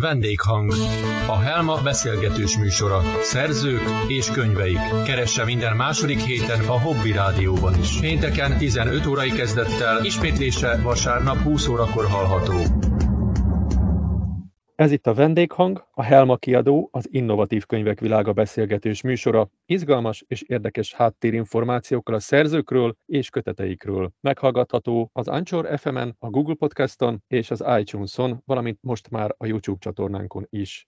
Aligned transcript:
Vendéghang. 0.00 0.72
A 1.26 1.38
Helma 1.38 1.82
beszélgetős 1.82 2.58
műsora. 2.58 3.02
Szerzők 3.22 3.82
és 4.08 4.30
könyveik. 4.30 4.78
Keresse 5.04 5.44
minden 5.44 5.76
második 5.76 6.20
héten 6.20 6.60
a 6.60 6.80
Hobby 6.80 7.12
Rádióban 7.12 7.78
is. 7.78 7.98
Pénteken 8.00 8.58
15 8.58 9.06
órai 9.06 9.30
kezdettel, 9.30 10.04
ismétlése 10.04 10.80
vasárnap 10.82 11.36
20 11.36 11.68
órakor 11.68 12.06
hallható. 12.06 12.87
Ez 14.78 14.92
itt 14.92 15.06
a 15.06 15.14
Vendéghang, 15.14 15.86
a 15.90 16.02
Helma 16.02 16.36
kiadó, 16.36 16.88
az 16.92 17.08
Innovatív 17.10 17.66
Könyvek 17.66 18.00
Világa 18.00 18.32
beszélgetős 18.32 19.02
műsora, 19.02 19.50
izgalmas 19.66 20.24
és 20.28 20.42
érdekes 20.42 20.94
háttérinformációkkal 20.94 22.14
a 22.14 22.20
szerzőkről 22.20 22.96
és 23.06 23.30
köteteikről. 23.30 24.10
Meghallgatható 24.20 25.10
az 25.12 25.28
Anchor 25.28 25.78
FM-en, 25.78 26.16
a 26.18 26.30
Google 26.30 26.54
Podcaston 26.54 27.22
és 27.28 27.50
az 27.50 27.64
iTunes-on, 27.78 28.42
valamint 28.44 28.78
most 28.80 29.10
már 29.10 29.34
a 29.36 29.46
YouTube 29.46 29.78
csatornánkon 29.80 30.46
is. 30.50 30.86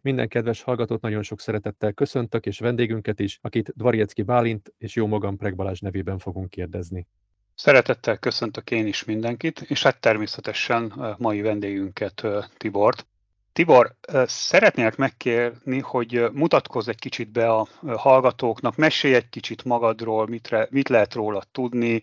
Minden 0.00 0.28
kedves 0.28 0.62
hallgatót 0.62 1.00
nagyon 1.00 1.22
sok 1.22 1.40
szeretettel 1.40 1.92
köszöntök, 1.92 2.46
és 2.46 2.58
vendégünket 2.58 3.20
is, 3.20 3.38
akit 3.40 3.72
Dvarjecki 3.76 4.22
Bálint 4.22 4.74
és 4.78 4.94
jó 4.94 5.06
magam 5.06 5.36
Preg 5.36 5.54
Balázs 5.54 5.80
nevében 5.80 6.18
fogunk 6.18 6.50
kérdezni. 6.50 7.06
Szeretettel 7.54 8.18
köszöntök 8.18 8.70
én 8.70 8.86
is 8.86 9.04
mindenkit, 9.04 9.60
és 9.60 9.82
hát 9.82 10.00
természetesen 10.00 10.92
mai 11.18 11.40
vendégünket 11.40 12.26
Tibort. 12.56 13.06
Tibor, 13.52 13.94
szeretnélek 14.26 14.96
megkérni, 14.96 15.78
hogy 15.78 16.24
mutatkozz 16.32 16.88
egy 16.88 16.98
kicsit 16.98 17.28
be 17.28 17.50
a 17.50 17.66
hallgatóknak, 17.96 18.76
mesélj 18.76 19.14
egy 19.14 19.28
kicsit 19.28 19.64
magadról, 19.64 20.26
mit, 20.26 20.70
mit 20.70 20.88
lehet 20.88 21.14
róla 21.14 21.42
tudni, 21.52 22.02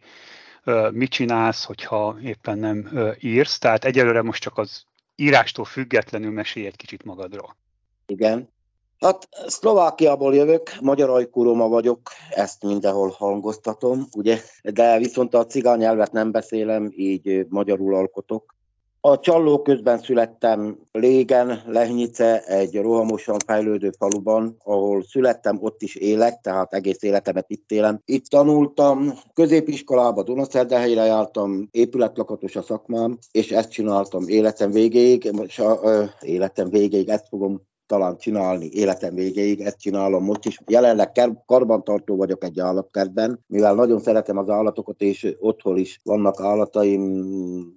mit 0.91 1.09
csinálsz, 1.11 1.63
hogyha 1.63 2.17
éppen 2.23 2.57
nem 2.57 2.89
írsz. 3.19 3.57
Tehát 3.57 3.85
egyelőre 3.85 4.21
most 4.21 4.41
csak 4.41 4.57
az 4.57 4.85
írástól 5.15 5.65
függetlenül 5.65 6.31
mesélj 6.31 6.65
egy 6.65 6.75
kicsit 6.75 7.03
magadról. 7.03 7.55
Igen. 8.05 8.49
Hát 8.99 9.29
Szlovákiából 9.45 10.35
jövök, 10.35 10.71
magyar 10.81 11.09
ajkúroma 11.09 11.67
vagyok, 11.67 12.01
ezt 12.29 12.63
mindenhol 12.63 13.09
hangoztatom, 13.09 14.07
ugye, 14.15 14.39
de 14.61 14.97
viszont 14.97 15.33
a 15.33 15.45
cigány 15.45 15.77
nyelvet 15.77 16.11
nem 16.11 16.31
beszélem, 16.31 16.91
így 16.95 17.45
magyarul 17.49 17.95
alkotok. 17.95 18.57
A 19.01 19.19
Csalló 19.19 19.61
közben 19.61 19.99
születtem 19.99 20.77
Légen, 20.91 21.63
Lehnice, 21.67 22.43
egy 22.43 22.81
rohamosan 22.81 23.37
fejlődő 23.45 23.91
faluban, 23.97 24.55
ahol 24.63 25.03
születtem, 25.03 25.57
ott 25.61 25.81
is 25.81 25.95
élek, 25.95 26.41
tehát 26.41 26.73
egész 26.73 27.03
életemet 27.03 27.49
itt 27.49 27.71
élem. 27.71 28.01
Itt 28.05 28.25
tanultam, 28.25 29.13
középiskolába 29.33 30.23
Dunaszerdehelyre 30.23 31.05
jártam, 31.05 31.67
épületlakatos 31.71 32.55
a 32.55 32.61
szakmám, 32.61 33.17
és 33.31 33.51
ezt 33.51 33.71
csináltam 33.71 34.27
életem 34.27 34.71
végéig, 34.71 35.31
most 35.31 35.59
a, 35.59 35.79
ö, 35.83 36.03
életem 36.21 36.69
végéig 36.69 37.09
ezt 37.09 37.27
fogom 37.27 37.61
talán 37.89 38.17
csinálni 38.17 38.69
életem 38.71 39.15
végéig, 39.15 39.59
ezt 39.59 39.79
csinálom 39.79 40.23
most 40.23 40.45
is. 40.45 40.59
Jelenleg 40.67 41.11
karbantartó 41.45 42.15
vagyok 42.15 42.43
egy 42.43 42.59
állatkertben, 42.59 43.39
mivel 43.47 43.75
nagyon 43.75 43.99
szeretem 43.99 44.37
az 44.37 44.49
állatokat, 44.49 45.01
és 45.01 45.35
otthon 45.39 45.77
is 45.77 45.99
vannak 46.03 46.41
állataim, 46.41 47.03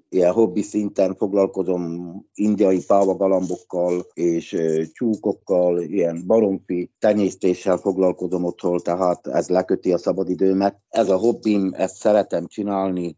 ilyen 0.08 0.32
hobbi 0.32 0.62
szinten 0.62 1.14
foglalkozom 1.14 2.12
indiai 2.34 2.84
pávagalambokkal 2.86 4.06
és 4.14 4.56
tyúkokkal, 4.98 5.80
ilyen 5.80 6.22
baromfi 6.26 6.90
tenyésztéssel 6.98 7.76
foglalkozom 7.76 8.44
otthon, 8.44 8.78
tehát 8.78 9.26
ez 9.26 9.48
leköti 9.48 9.92
a 9.92 9.98
szabadidőmet. 9.98 10.76
Ez 10.88 11.08
a 11.10 11.16
hobbim, 11.16 11.72
ezt 11.76 11.96
szeretem 11.96 12.46
csinálni. 12.46 13.16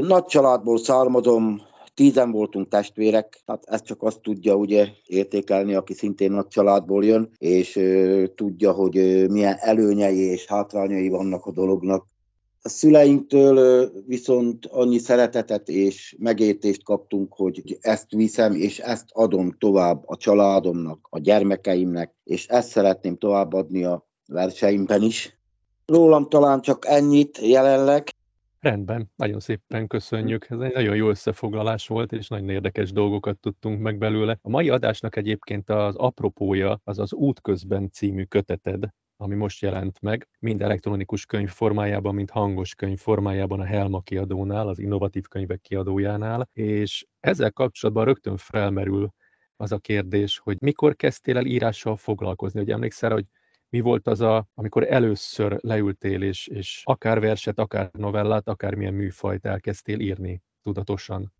Nagy 0.00 0.24
családból 0.24 0.78
származom, 0.78 1.60
Tízen 1.94 2.30
voltunk 2.30 2.68
testvérek, 2.68 3.42
hát 3.46 3.64
ezt 3.66 3.84
csak 3.84 4.02
azt 4.02 4.20
tudja 4.20 4.54
ugye 4.54 4.88
értékelni, 5.06 5.74
aki 5.74 5.94
szintén 5.94 6.32
nagy 6.32 6.46
családból 6.46 7.04
jön, 7.04 7.30
és 7.38 7.76
ö, 7.76 8.24
tudja, 8.34 8.72
hogy 8.72 8.96
ö, 8.96 9.26
milyen 9.26 9.56
előnyei 9.60 10.18
és 10.18 10.46
hátrányai 10.46 11.08
vannak 11.08 11.46
a 11.46 11.52
dolognak. 11.52 12.06
A 12.62 12.68
szüleinktől 12.68 13.90
viszont 14.06 14.66
annyi 14.66 14.98
szeretetet 14.98 15.68
és 15.68 16.16
megértést 16.18 16.84
kaptunk, 16.84 17.34
hogy 17.34 17.78
ezt 17.80 18.10
viszem, 18.10 18.54
és 18.54 18.78
ezt 18.78 19.06
adom 19.12 19.56
tovább 19.58 20.02
a 20.06 20.16
családomnak, 20.16 21.06
a 21.10 21.18
gyermekeimnek, 21.18 22.14
és 22.24 22.46
ezt 22.46 22.68
szeretném 22.68 23.16
továbbadni 23.16 23.84
a 23.84 24.06
verseimben 24.26 25.02
is. 25.02 25.38
Rólam 25.86 26.28
talán 26.28 26.60
csak 26.60 26.86
ennyit 26.86 27.38
jelenleg, 27.42 28.08
Rendben, 28.64 29.10
nagyon 29.16 29.40
szépen 29.40 29.86
köszönjük. 29.86 30.50
Ez 30.50 30.58
egy 30.58 30.72
nagyon 30.72 30.96
jó 30.96 31.08
összefoglalás 31.08 31.86
volt, 31.86 32.12
és 32.12 32.28
nagyon 32.28 32.48
érdekes 32.48 32.92
dolgokat 32.92 33.38
tudtunk 33.38 33.80
meg 33.80 33.98
belőle. 33.98 34.38
A 34.42 34.48
mai 34.48 34.68
adásnak 34.68 35.16
egyébként 35.16 35.70
az 35.70 35.94
apropója 35.96 36.80
az 36.84 36.98
az 36.98 37.12
Útközben 37.12 37.90
című 37.90 38.24
köteted, 38.24 38.88
ami 39.16 39.34
most 39.34 39.62
jelent 39.62 40.00
meg, 40.00 40.28
mind 40.38 40.62
elektronikus 40.62 41.26
könyv 41.26 41.48
formájában, 41.48 42.14
mind 42.14 42.30
hangos 42.30 42.74
könyv 42.74 42.98
formájában 42.98 43.60
a 43.60 43.64
Helma 43.64 44.00
kiadónál, 44.00 44.68
az 44.68 44.78
innovatív 44.78 45.24
könyvek 45.26 45.60
kiadójánál, 45.60 46.48
és 46.52 47.06
ezzel 47.20 47.52
kapcsolatban 47.52 48.04
rögtön 48.04 48.36
felmerül 48.36 49.10
az 49.56 49.72
a 49.72 49.78
kérdés, 49.78 50.38
hogy 50.38 50.56
mikor 50.60 50.96
kezdtél 50.96 51.36
el 51.36 51.46
írással 51.46 51.96
foglalkozni, 51.96 52.58
hogy 52.58 52.70
emlékszel, 52.70 53.12
hogy 53.12 53.24
mi 53.74 53.80
volt 53.80 54.06
az, 54.06 54.20
a, 54.20 54.46
amikor 54.54 54.92
először 54.92 55.58
leültél, 55.60 56.22
és, 56.22 56.46
és 56.46 56.82
akár 56.84 57.20
verset, 57.20 57.58
akár 57.58 57.90
novellát, 57.92 58.48
akár 58.48 58.74
milyen 58.74 58.94
műfajt 58.94 59.44
elkezdtél 59.44 60.00
írni 60.00 60.42
tudatosan? 60.62 61.32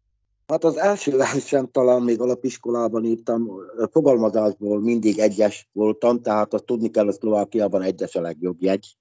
Hát 0.47 0.65
az 0.65 0.77
első 0.77 1.17
versem 1.17 1.71
talán 1.71 2.03
még 2.03 2.21
alapiskolában 2.21 3.05
írtam, 3.05 3.51
fogalmazásból 3.91 4.81
mindig 4.81 5.19
egyes 5.19 5.69
voltam, 5.73 6.21
tehát 6.23 6.55
azt 6.55 6.65
tudni 6.65 6.91
kell, 6.91 7.05
hogy 7.05 7.15
Szlovákiában 7.15 7.83
egyes 7.83 8.15
a 8.15 8.21
legjobb 8.21 8.57
jegy. 8.63 8.97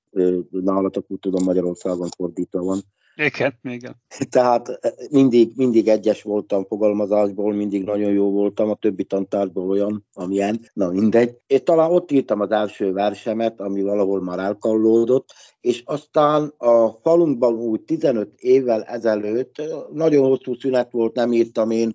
Nálatok 0.50 1.06
úgy 1.08 1.20
tudom 1.20 1.44
Magyarországon 1.44 2.10
fordítva 2.18 2.64
van. 2.64 2.82
Igen, 3.16 3.60
igen. 3.62 3.96
Tehát 4.30 4.70
eh, 4.70 4.92
mindig, 5.10 5.52
mindig 5.56 5.88
egyes 5.88 6.22
voltam 6.22 6.66
fogalmazásból, 6.66 7.54
mindig 7.54 7.84
nagyon 7.84 8.12
jó 8.12 8.32
voltam, 8.32 8.70
a 8.70 8.76
többi 8.76 9.04
tantárból 9.04 9.70
olyan, 9.70 10.06
amilyen, 10.14 10.60
na 10.74 10.90
mindegy. 10.90 11.38
És 11.48 11.64
talán 11.64 11.92
ott 11.92 12.12
írtam 12.12 12.40
az 12.40 12.52
első 12.52 12.92
versemet, 12.92 13.60
ami 13.60 13.82
valahol 13.82 14.22
már 14.22 14.40
elkallódott, 14.40 15.30
és 15.62 15.82
aztán 15.86 16.54
a 16.58 16.90
falunkban 16.90 17.54
úgy 17.54 17.82
15 17.82 18.30
évvel 18.36 18.84
ezelőtt, 18.84 19.62
nagyon 19.92 20.28
hosszú 20.28 20.56
szünet 20.56 20.92
volt, 20.92 21.16
nem 21.16 21.32
írtam 21.32 21.72
én, 21.72 21.94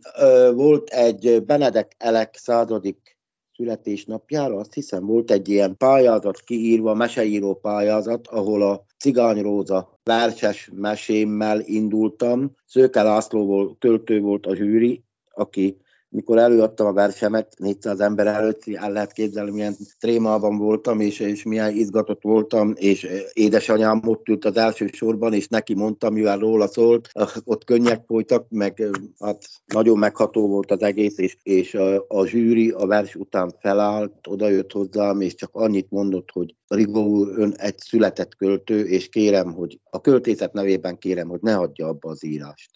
volt 0.55 0.89
egy 0.89 1.45
Benedek 1.45 1.95
Elek 1.99 2.37
századik 2.37 3.18
születésnapjára, 3.59 4.57
azt 4.57 4.75
hiszem 4.75 5.07
volt 5.07 5.31
egy 5.31 5.49
ilyen 5.49 5.77
pályázat 5.77 6.41
kiírva, 6.41 6.95
meseíró 6.95 7.55
pályázat, 7.55 8.27
ahol 8.27 8.63
a 8.63 8.85
Cigány 8.99 9.43
Róza 9.43 9.99
verses 10.03 10.71
mesémmel 10.75 11.61
indultam. 11.61 12.55
Szőke 12.67 13.03
László 13.03 13.77
költő 13.79 14.21
volt 14.21 14.47
a 14.47 14.55
zsűri, 14.55 15.05
aki 15.31 15.77
mikor 16.11 16.39
előadtam 16.39 16.87
a 16.87 16.93
versemet 16.93 17.55
400 17.59 18.01
ember 18.01 18.27
előtt, 18.27 18.63
el 18.73 18.93
lehet 18.93 19.13
képzelni, 19.13 19.51
milyen 19.51 19.77
trémában 19.99 20.59
voltam, 20.59 21.01
és, 21.01 21.21
és 21.21 21.43
milyen 21.43 21.77
izgatott 21.77 22.23
voltam, 22.23 22.73
és 22.77 23.09
édesanyám 23.33 24.01
ott 24.07 24.29
ült 24.29 24.45
az 24.45 24.57
első 24.57 24.87
sorban, 24.93 25.33
és 25.33 25.49
neki 25.49 25.75
mondtam, 25.75 26.13
mivel 26.13 26.39
róla 26.39 26.67
szólt, 26.67 27.11
ott 27.45 27.65
könnyek 27.65 28.05
folytak, 28.07 28.47
meg 28.49 28.83
hát 29.19 29.45
nagyon 29.67 29.99
megható 29.99 30.49
volt 30.49 30.71
az 30.71 30.83
egész, 30.83 31.19
és, 31.19 31.37
és 31.43 31.75
a, 31.75 32.05
a 32.09 32.27
zsűri 32.27 32.71
a 32.71 32.87
vers 32.87 33.15
után 33.15 33.55
felállt, 33.61 34.27
odajött 34.29 34.73
hozzám, 34.73 35.21
és 35.21 35.35
csak 35.35 35.51
annyit 35.53 35.91
mondott, 35.91 36.31
hogy 36.33 36.55
Rigó 36.69 37.07
úr, 37.07 37.33
ön 37.37 37.55
egy 37.57 37.79
született 37.79 38.37
költő, 38.37 38.85
és 38.85 39.09
kérem, 39.09 39.53
hogy 39.53 39.81
a 39.91 40.01
költészet 40.01 40.53
nevében 40.53 40.99
kérem, 40.99 41.29
hogy 41.29 41.41
ne 41.41 41.53
hagyja 41.53 41.87
abba 41.87 42.11
az 42.11 42.25
írást. 42.25 42.71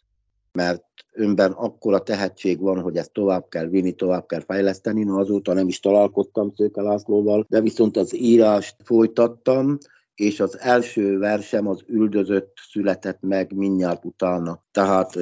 Mert 0.53 0.85
önben 1.13 1.53
akkora 1.53 2.03
tehetség 2.03 2.61
van, 2.61 2.81
hogy 2.81 2.97
ezt 2.97 3.13
tovább 3.13 3.49
kell 3.49 3.67
vinni, 3.67 3.93
tovább 3.93 4.27
kell 4.27 4.41
fejleszteni. 4.41 5.05
No, 5.05 5.19
azóta 5.19 5.53
nem 5.53 5.69
is 5.69 5.81
találkoztam 5.81 6.53
Szőke 6.57 6.83
Lászlóval, 6.83 7.47
de 7.49 7.61
viszont 7.61 7.97
az 7.97 8.15
írást 8.15 8.77
folytattam, 8.85 9.79
és 10.15 10.41
az 10.41 10.59
első 10.59 11.19
versem 11.19 11.67
az 11.67 11.83
üldözött 11.87 12.53
született 12.71 13.19
meg 13.21 13.53
mindjárt 13.55 14.05
utána. 14.05 14.65
Tehát 14.73 15.19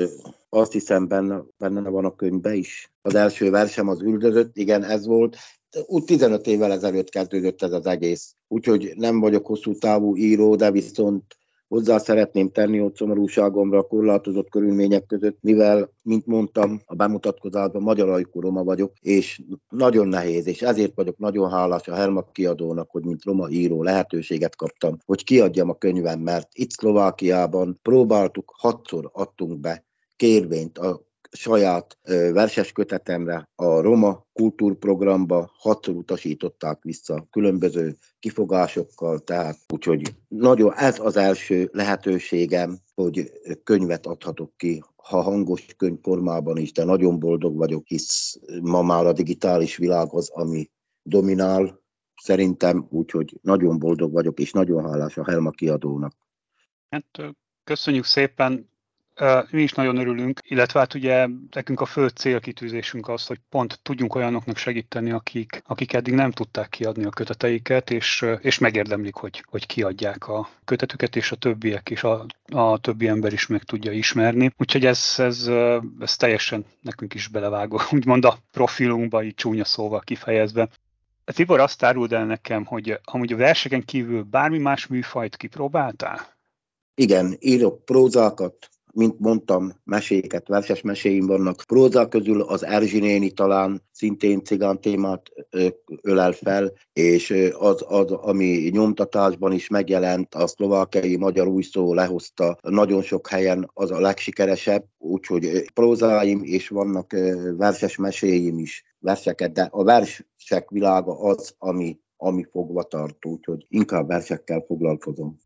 azt 0.48 0.72
hiszem 0.72 1.08
benne, 1.08 1.42
benne 1.58 1.88
van 1.88 2.04
a 2.04 2.14
könyvbe 2.14 2.54
is. 2.54 2.92
Az 3.02 3.14
első 3.14 3.50
versem 3.50 3.88
az 3.88 4.02
üldözött, 4.02 4.56
igen, 4.56 4.84
ez 4.84 5.06
volt. 5.06 5.37
Úgy 5.87 6.04
15 6.04 6.46
évvel 6.46 6.72
ezelőtt 6.72 7.08
kezdődött 7.08 7.62
ez 7.62 7.72
az 7.72 7.87
egész. 7.87 8.34
Úgyhogy 8.48 8.92
nem 8.96 9.20
vagyok 9.20 9.46
hosszú 9.46 9.75
távú 9.75 10.16
író, 10.16 10.56
de 10.56 10.70
viszont 10.70 11.39
Hozzá 11.70 11.99
szeretném 11.99 12.50
tenni, 12.50 12.78
hogy 12.78 12.94
szomorúságomra 12.94 13.82
korlátozott 13.82 14.49
körülmények 14.49 15.06
között, 15.06 15.38
mivel, 15.40 15.90
mint 16.02 16.26
mondtam, 16.26 16.81
a 16.84 16.94
bemutatkozásban 16.94 17.82
magyar 17.82 18.08
ajkú 18.08 18.40
roma 18.40 18.64
vagyok, 18.64 18.93
és 19.00 19.43
nagyon 19.69 20.08
nehéz, 20.08 20.46
és 20.46 20.62
ezért 20.62 20.94
vagyok 20.94 21.19
nagyon 21.19 21.50
hálás 21.50 21.88
a 21.88 21.94
Hermak 21.94 22.32
kiadónak, 22.32 22.90
hogy 22.90 23.05
mint 23.05 23.25
roma 23.25 23.49
író 23.49 23.82
lehetőséget 23.82 24.56
kaptam, 24.56 24.96
hogy 25.06 25.25
kiadjam 25.25 25.69
a 25.69 25.75
könyvem, 25.75 26.20
mert 26.20 26.49
itt 26.52 26.70
Szlovákiában 26.70 27.78
próbáltuk, 27.82 28.52
hatszor 28.56 29.11
adtunk 29.12 29.61
be 29.61 29.84
kérvényt 30.16 30.78
a 30.78 31.09
saját 31.30 31.98
verses 32.32 32.72
kötetemre 32.72 33.48
a 33.54 33.80
Roma 33.80 34.26
kultúrprogramba 34.32 35.50
hatszor 35.58 35.94
utasították 35.94 36.82
vissza 36.82 37.26
különböző 37.30 37.96
kifogásokkal, 38.18 39.18
tehát 39.18 39.58
úgyhogy 39.72 40.14
nagyon 40.28 40.74
ez 40.74 40.98
az 40.98 41.16
első 41.16 41.70
lehetőségem, 41.72 42.78
hogy 42.94 43.32
könyvet 43.64 44.06
adhatok 44.06 44.56
ki, 44.56 44.82
ha 44.96 45.20
hangos 45.20 45.66
könyv 45.76 45.98
formában 46.02 46.56
is, 46.56 46.72
de 46.72 46.84
nagyon 46.84 47.18
boldog 47.18 47.56
vagyok, 47.56 47.86
hisz 47.86 48.38
ma 48.62 48.82
már 48.82 49.06
a 49.06 49.12
digitális 49.12 49.76
világ 49.76 50.08
az, 50.10 50.30
ami 50.30 50.70
dominál, 51.02 51.80
szerintem, 52.22 52.86
úgyhogy 52.90 53.38
nagyon 53.42 53.78
boldog 53.78 54.12
vagyok, 54.12 54.38
és 54.38 54.52
nagyon 54.52 54.84
hálás 54.84 55.16
a 55.16 55.24
Helma 55.24 55.50
kiadónak. 55.50 56.16
Hát 56.88 57.34
köszönjük 57.64 58.04
szépen, 58.04 58.70
mi 59.50 59.62
is 59.62 59.72
nagyon 59.72 59.96
örülünk, 59.96 60.40
illetve 60.43 60.78
hát 60.78 60.94
ugye 60.94 61.26
nekünk 61.50 61.81
a 61.81 61.84
fő 61.84 62.08
célkitűzésünk 62.08 63.08
az, 63.08 63.26
hogy 63.26 63.38
pont 63.49 63.81
tudjunk 63.82 64.14
olyanoknak 64.14 64.56
segíteni, 64.56 65.11
akik, 65.11 65.62
akik 65.67 65.93
eddig 65.93 66.14
nem 66.14 66.31
tudták 66.31 66.69
kiadni 66.69 67.05
a 67.05 67.11
köteteiket, 67.11 67.90
és, 67.90 68.26
és 68.40 68.58
megérdemlik, 68.58 69.14
hogy, 69.14 69.44
hogy 69.49 69.67
kiadják 69.67 70.28
a 70.28 70.49
kötetüket, 70.64 71.17
és 71.17 71.32
a 71.32 71.37
többiek 71.37 71.90
is, 71.90 72.02
a, 72.02 72.26
a 72.52 72.78
többi 72.78 73.08
ember 73.08 73.32
is 73.32 73.46
meg 73.46 73.62
tudja 73.62 73.93
ismerni. 73.93 74.52
Úgyhogy 74.56 74.87
ez, 74.87 75.14
ez, 75.17 75.50
ez 76.00 76.16
teljesen 76.16 76.64
nekünk 76.81 77.14
is 77.14 77.28
belevágó, 77.28 77.81
úgymond 77.96 78.25
a 78.25 78.38
profilunkba, 78.52 79.23
így 79.23 79.34
csúnya 79.34 79.64
szóval 79.64 80.00
kifejezve. 80.00 80.69
Tibor 81.25 81.61
azt 81.61 81.82
áruld 81.82 82.12
el 82.12 82.25
nekem, 82.25 82.64
hogy 82.64 83.00
amúgy 83.05 83.32
a 83.32 83.37
verseken 83.37 83.84
kívül 83.84 84.23
bármi 84.23 84.58
más 84.58 84.87
műfajt 84.87 85.37
kipróbáltál? 85.37 86.38
Igen, 86.94 87.37
írok 87.38 87.84
prózákat, 87.84 88.69
mint 88.92 89.19
mondtam, 89.19 89.72
meséket, 89.84 90.48
verses 90.48 90.81
meséim 90.81 91.26
vannak. 91.26 91.62
Próza 91.66 92.08
közül 92.08 92.42
az 92.42 92.64
Erzsi 92.64 92.98
néni 92.98 93.31
talán 93.31 93.82
szintén 93.92 94.44
cigán 94.44 94.81
témát 94.81 95.22
ölel 96.02 96.32
fel, 96.32 96.72
és 96.92 97.34
az, 97.58 97.84
az, 97.88 98.12
ami 98.12 98.69
nyomtatásban 98.72 99.52
is 99.52 99.69
megjelent, 99.69 100.34
a 100.34 100.46
szlovákiai 100.46 101.16
magyar 101.16 101.46
új 101.46 101.62
szó 101.62 101.94
lehozta 101.94 102.58
nagyon 102.62 103.02
sok 103.02 103.28
helyen, 103.28 103.70
az 103.75 103.90
a 103.90 104.00
legsikeresebb, 104.00 104.84
úgyhogy 104.98 105.64
prózáim 105.75 106.40
és 106.42 106.69
vannak 106.69 107.12
verses 107.56 107.96
meséim 107.96 108.58
is, 108.58 108.84
verseket, 108.98 109.52
de 109.52 109.69
a 109.70 109.84
versek 109.84 110.70
világa 110.70 111.20
az, 111.20 111.54
ami, 111.58 111.98
ami 112.16 112.44
fogva 112.50 112.82
tart, 112.82 113.26
úgyhogy 113.26 113.66
inkább 113.69 114.06
versekkel 114.06 114.64
foglalkozom. 114.66 115.38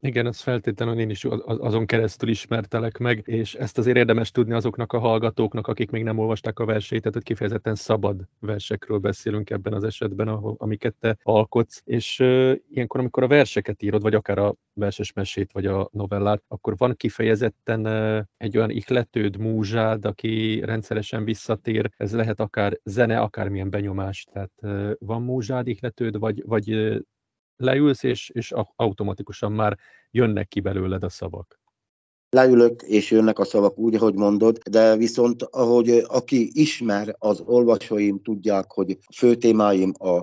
Igen, 0.00 0.26
ez 0.26 0.40
feltétlenül 0.40 0.98
én 0.98 1.10
is 1.10 1.24
azon 1.44 1.86
keresztül 1.86 2.28
ismertelek 2.28 2.98
meg, 2.98 3.22
és 3.24 3.54
ezt 3.54 3.78
azért 3.78 3.96
érdemes 3.96 4.30
tudni 4.30 4.54
azoknak 4.54 4.92
a 4.92 4.98
hallgatóknak, 4.98 5.66
akik 5.66 5.90
még 5.90 6.02
nem 6.02 6.18
olvasták 6.18 6.58
a 6.58 6.64
verseit, 6.64 7.02
tehát 7.02 7.22
kifejezetten 7.22 7.74
szabad 7.74 8.28
versekről 8.40 8.98
beszélünk 8.98 9.50
ebben 9.50 9.72
az 9.72 9.84
esetben, 9.84 10.28
amiket 10.56 10.94
te 11.00 11.18
alkotsz, 11.22 11.82
és 11.84 12.20
uh, 12.20 12.56
ilyenkor, 12.70 13.00
amikor 13.00 13.22
a 13.22 13.26
verseket 13.28 13.82
írod, 13.82 14.02
vagy 14.02 14.14
akár 14.14 14.38
a 14.38 14.54
verses 14.72 15.12
mesét, 15.12 15.52
vagy 15.52 15.66
a 15.66 15.88
novellát, 15.92 16.42
akkor 16.48 16.76
van 16.76 16.94
kifejezetten 16.96 17.86
uh, 17.86 18.24
egy 18.36 18.56
olyan 18.56 18.70
ihletőd, 18.70 19.36
múzsád, 19.36 20.04
aki 20.04 20.60
rendszeresen 20.64 21.24
visszatér, 21.24 21.90
ez 21.96 22.14
lehet 22.14 22.40
akár 22.40 22.78
zene, 22.84 23.20
akármilyen 23.20 23.70
benyomás, 23.70 24.26
tehát 24.32 24.52
uh, 24.62 24.90
van 24.98 25.22
múzsád, 25.22 25.66
ihletőd, 25.66 26.18
vagy, 26.18 26.42
vagy 26.46 26.98
leülsz, 27.58 28.02
és, 28.02 28.30
és 28.34 28.52
automatikusan 28.76 29.52
már 29.52 29.78
jönnek 30.10 30.48
ki 30.48 30.60
belőled 30.60 31.04
a 31.04 31.08
szavak. 31.08 31.60
Leülök, 32.30 32.82
és 32.82 33.10
jönnek 33.10 33.38
a 33.38 33.44
szavak 33.44 33.78
úgy, 33.78 33.94
ahogy 33.94 34.14
mondod, 34.14 34.58
de 34.58 34.96
viszont 34.96 35.42
ahogy 35.42 36.04
aki 36.06 36.50
ismer, 36.52 37.16
az 37.18 37.40
olvasóim 37.40 38.22
tudják, 38.22 38.70
hogy 38.70 38.98
fő 39.16 39.34
témáim 39.34 39.92
a, 39.98 40.16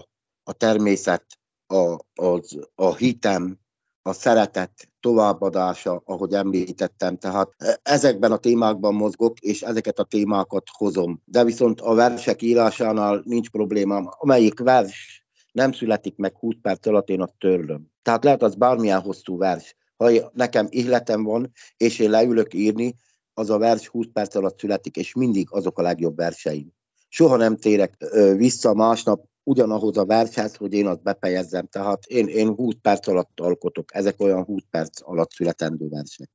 a 0.44 0.54
természet, 0.58 1.26
a, 1.68 1.98
az, 2.16 2.60
a 2.76 2.96
hitem, 2.96 3.60
a 4.02 4.14
szeretet 4.14 4.90
továbbadása, 5.00 6.02
ahogy 6.06 6.34
említettem. 6.34 7.18
Tehát 7.18 7.56
ezekben 7.84 8.32
a 8.32 8.38
témákban 8.38 8.94
mozgok, 8.94 9.40
és 9.40 9.62
ezeket 9.62 10.00
a 10.00 10.04
témákat 10.04 10.64
hozom. 10.72 11.22
De 11.26 11.44
viszont 11.44 11.82
a 11.82 11.94
versek 11.94 12.42
írásánál 12.42 13.22
nincs 13.24 13.50
problémám. 13.50 14.06
Amelyik 14.10 14.60
vers 14.60 15.25
nem 15.56 15.72
születik 15.72 16.16
meg 16.16 16.36
20 16.38 16.56
perc 16.62 16.86
alatt, 16.86 17.10
én 17.10 17.22
azt 17.22 17.34
törlöm. 17.38 17.92
Tehát 18.02 18.24
lehet 18.24 18.42
az 18.42 18.56
bármilyen 18.56 19.02
hosszú 19.02 19.38
vers. 19.38 19.76
Ha 19.98 20.12
nekem 20.34 20.68
ihletem 20.70 21.24
van, 21.24 21.52
és 21.78 22.00
én 22.00 22.10
leülök 22.10 22.54
írni, 22.54 22.96
az 23.34 23.50
a 23.50 23.58
vers 23.58 23.88
20 23.88 24.06
perc 24.14 24.36
alatt 24.36 24.60
születik, 24.60 24.96
és 24.96 25.14
mindig 25.14 25.48
azok 25.50 25.80
a 25.80 25.82
legjobb 25.82 26.16
verseim. 26.16 26.74
Soha 27.08 27.36
nem 27.36 27.56
térek 27.56 27.96
ö, 28.00 28.36
vissza 28.36 28.74
másnap 28.74 29.26
ugyanahoz 29.44 29.98
a 29.98 30.06
vershez, 30.06 30.56
hogy 30.56 30.74
én 30.74 30.88
azt 30.88 31.02
befejezzem. 31.02 31.68
Tehát 31.68 32.06
én, 32.06 32.28
én 32.28 32.48
20 32.48 32.74
perc 32.82 33.08
alatt 33.08 33.40
alkotok, 33.40 33.96
ezek 33.96 34.20
olyan 34.20 34.44
20 34.44 34.62
perc 34.70 35.02
alatt 35.02 35.32
születendő 35.32 35.88
versek. 35.90 36.30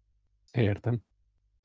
Értem. 0.53 0.99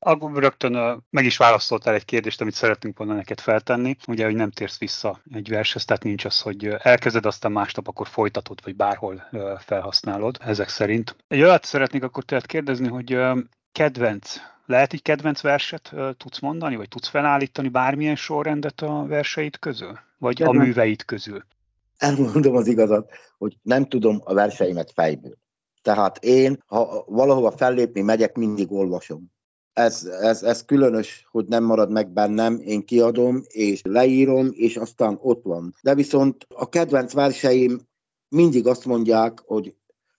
Akkor 0.08 0.32
rögtön 0.32 1.04
meg 1.10 1.24
is 1.24 1.36
válaszoltál 1.36 1.94
egy 1.94 2.04
kérdést, 2.04 2.40
amit 2.40 2.54
szeretünk 2.54 2.98
volna 2.98 3.14
neked 3.14 3.40
feltenni. 3.40 3.96
Ugye, 4.06 4.24
hogy 4.24 4.34
nem 4.34 4.50
térsz 4.50 4.78
vissza 4.78 5.20
egy 5.32 5.48
vershez, 5.48 5.84
tehát 5.84 6.02
nincs 6.02 6.24
az, 6.24 6.40
hogy 6.40 6.64
elkezded, 6.78 7.26
aztán 7.26 7.52
másnap 7.52 7.88
akkor 7.88 8.08
folytatod, 8.08 8.58
vagy 8.64 8.76
bárhol 8.76 9.28
felhasználod 9.58 10.36
ezek 10.40 10.68
szerint. 10.68 11.16
Egy 11.28 11.42
olyat 11.42 11.64
szeretnék 11.64 12.02
akkor 12.02 12.24
tőled 12.24 12.46
kérdezni, 12.46 12.88
hogy 12.88 13.18
kedvenc, 13.72 14.34
lehet 14.66 14.92
egy 14.92 15.02
kedvenc 15.02 15.40
verset 15.40 15.94
tudsz 16.16 16.40
mondani, 16.40 16.76
vagy 16.76 16.88
tudsz 16.88 17.08
felállítani 17.08 17.68
bármilyen 17.68 18.16
sorrendet 18.16 18.80
a 18.80 19.04
verseid 19.06 19.58
közül? 19.58 19.98
Vagy 20.18 20.36
kedvenc. 20.36 20.60
a 20.60 20.64
műveid 20.64 21.04
közül? 21.04 21.44
Elmondom 21.96 22.56
az 22.56 22.66
igazat, 22.66 23.10
hogy 23.38 23.56
nem 23.62 23.84
tudom 23.84 24.20
a 24.24 24.34
verseimet 24.34 24.92
fejből. 24.92 25.36
Tehát 25.82 26.24
én, 26.24 26.62
ha 26.66 27.04
valahova 27.06 27.50
fellépni 27.50 28.00
megyek, 28.00 28.36
mindig 28.36 28.72
olvasom 28.72 29.34
ez, 29.76 30.04
ez, 30.04 30.42
ez 30.42 30.64
különös, 30.64 31.26
hogy 31.30 31.46
nem 31.46 31.64
marad 31.64 31.90
meg 31.90 32.12
bennem, 32.12 32.60
én 32.64 32.84
kiadom, 32.84 33.42
és 33.46 33.80
leírom, 33.84 34.48
és 34.52 34.76
aztán 34.76 35.18
ott 35.22 35.42
van. 35.42 35.74
De 35.82 35.94
viszont 35.94 36.46
a 36.48 36.68
kedvenc 36.68 37.12
verseim 37.12 37.80
mindig 38.28 38.66
azt 38.66 38.84
mondják, 38.84 39.42
hogy 39.46 39.74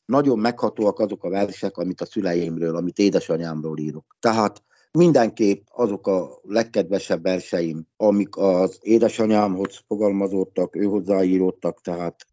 nagyon 0.05 0.39
meghatóak 0.39 0.99
azok 0.99 1.23
a 1.23 1.29
versek, 1.29 1.77
amit 1.77 2.01
a 2.01 2.05
szüleimről, 2.05 2.75
amit 2.75 2.99
édesanyámról 2.99 3.77
írok. 3.77 4.15
Tehát 4.19 4.63
mindenképp 4.91 5.65
azok 5.71 6.07
a 6.07 6.39
legkedvesebb 6.41 7.21
verseim, 7.21 7.87
amik 7.95 8.37
az 8.37 8.77
édesanyámhoz 8.81 9.83
fogalmazódtak, 9.87 10.75
ő 10.75 10.83
hozzáíródtak, 10.83 11.81
tehát 11.81 12.25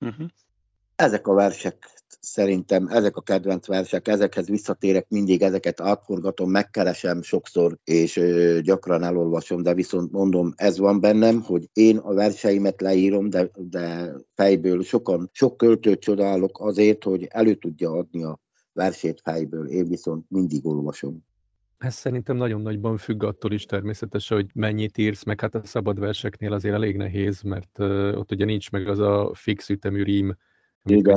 uh-huh. 0.00 0.26
ezek 0.96 1.26
a 1.26 1.34
versek 1.34 1.95
szerintem 2.20 2.86
ezek 2.86 3.16
a 3.16 3.20
kedvenc 3.20 3.66
versek, 3.66 4.08
ezekhez 4.08 4.48
visszatérek 4.48 5.08
mindig, 5.08 5.42
ezeket 5.42 5.80
átforgatom, 5.80 6.50
megkeresem 6.50 7.22
sokszor, 7.22 7.78
és 7.84 8.16
ö, 8.16 8.58
gyakran 8.62 9.02
elolvasom, 9.02 9.62
de 9.62 9.74
viszont 9.74 10.12
mondom, 10.12 10.52
ez 10.56 10.78
van 10.78 11.00
bennem, 11.00 11.40
hogy 11.40 11.68
én 11.72 11.96
a 11.96 12.14
verseimet 12.14 12.80
leírom, 12.80 13.30
de, 13.30 13.50
de 13.54 14.12
fejből 14.34 14.82
sokan, 14.82 15.30
sok 15.32 15.56
költőt 15.56 16.00
csodálok 16.00 16.60
azért, 16.60 17.04
hogy 17.04 17.26
elő 17.30 17.54
tudja 17.54 17.90
adni 17.90 18.24
a 18.24 18.40
versét 18.72 19.20
fejből, 19.20 19.66
én 19.66 19.88
viszont 19.88 20.24
mindig 20.28 20.66
olvasom. 20.66 21.24
Ez 21.78 21.94
szerintem 21.94 22.36
nagyon 22.36 22.60
nagyban 22.60 22.96
függ 22.96 23.22
attól 23.22 23.52
is 23.52 23.64
természetesen, 23.64 24.36
hogy 24.36 24.50
mennyit 24.54 24.98
írsz, 24.98 25.24
meg 25.24 25.40
hát 25.40 25.54
a 25.54 25.64
szabad 25.64 25.98
verseknél 25.98 26.52
azért 26.52 26.74
elég 26.74 26.96
nehéz, 26.96 27.42
mert 27.42 27.78
uh, 27.78 28.12
ott 28.14 28.32
ugye 28.32 28.44
nincs 28.44 28.70
meg 28.70 28.88
az 28.88 28.98
a 28.98 29.30
fix 29.34 29.68
ütemű 29.68 30.02
rím, 30.02 30.36
amit 30.82 31.08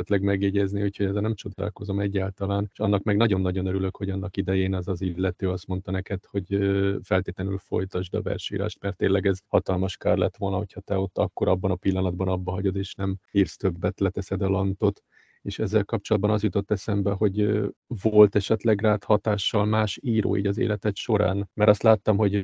esetleg 0.00 0.22
megjegyezni, 0.22 0.82
úgyhogy 0.82 1.06
ezzel 1.06 1.20
nem 1.20 1.34
csodálkozom 1.34 2.00
egyáltalán. 2.00 2.68
És 2.72 2.78
annak 2.78 3.02
meg 3.02 3.16
nagyon-nagyon 3.16 3.66
örülök, 3.66 3.96
hogy 3.96 4.10
annak 4.10 4.36
idején 4.36 4.74
az 4.74 4.88
az 4.88 5.00
illető 5.00 5.50
azt 5.50 5.66
mondta 5.66 5.90
neked, 5.90 6.24
hogy 6.24 6.58
feltétlenül 7.02 7.58
folytasd 7.58 8.14
a 8.14 8.22
versírást, 8.22 8.80
mert 8.80 8.96
tényleg 8.96 9.26
ez 9.26 9.38
hatalmas 9.46 9.96
kár 9.96 10.16
lett 10.16 10.36
volna, 10.36 10.56
hogyha 10.56 10.80
te 10.80 10.98
ott 10.98 11.18
akkor 11.18 11.48
abban 11.48 11.70
a 11.70 11.74
pillanatban 11.74 12.28
abba 12.28 12.50
hagyod, 12.50 12.76
és 12.76 12.94
nem 12.94 13.16
írsz 13.32 13.56
többet, 13.56 14.00
leteszed 14.00 14.42
a 14.42 14.48
lantot 14.48 15.02
és 15.42 15.58
ezzel 15.58 15.84
kapcsolatban 15.84 16.30
az 16.30 16.42
jutott 16.42 16.70
eszembe, 16.70 17.10
hogy 17.10 17.60
volt 18.02 18.34
esetleg 18.34 18.80
rád 18.80 19.04
hatással 19.04 19.64
más 19.64 19.98
író 20.02 20.36
így 20.36 20.46
az 20.46 20.58
életed 20.58 20.96
során, 20.96 21.50
mert 21.54 21.70
azt 21.70 21.82
láttam, 21.82 22.16
hogy 22.16 22.34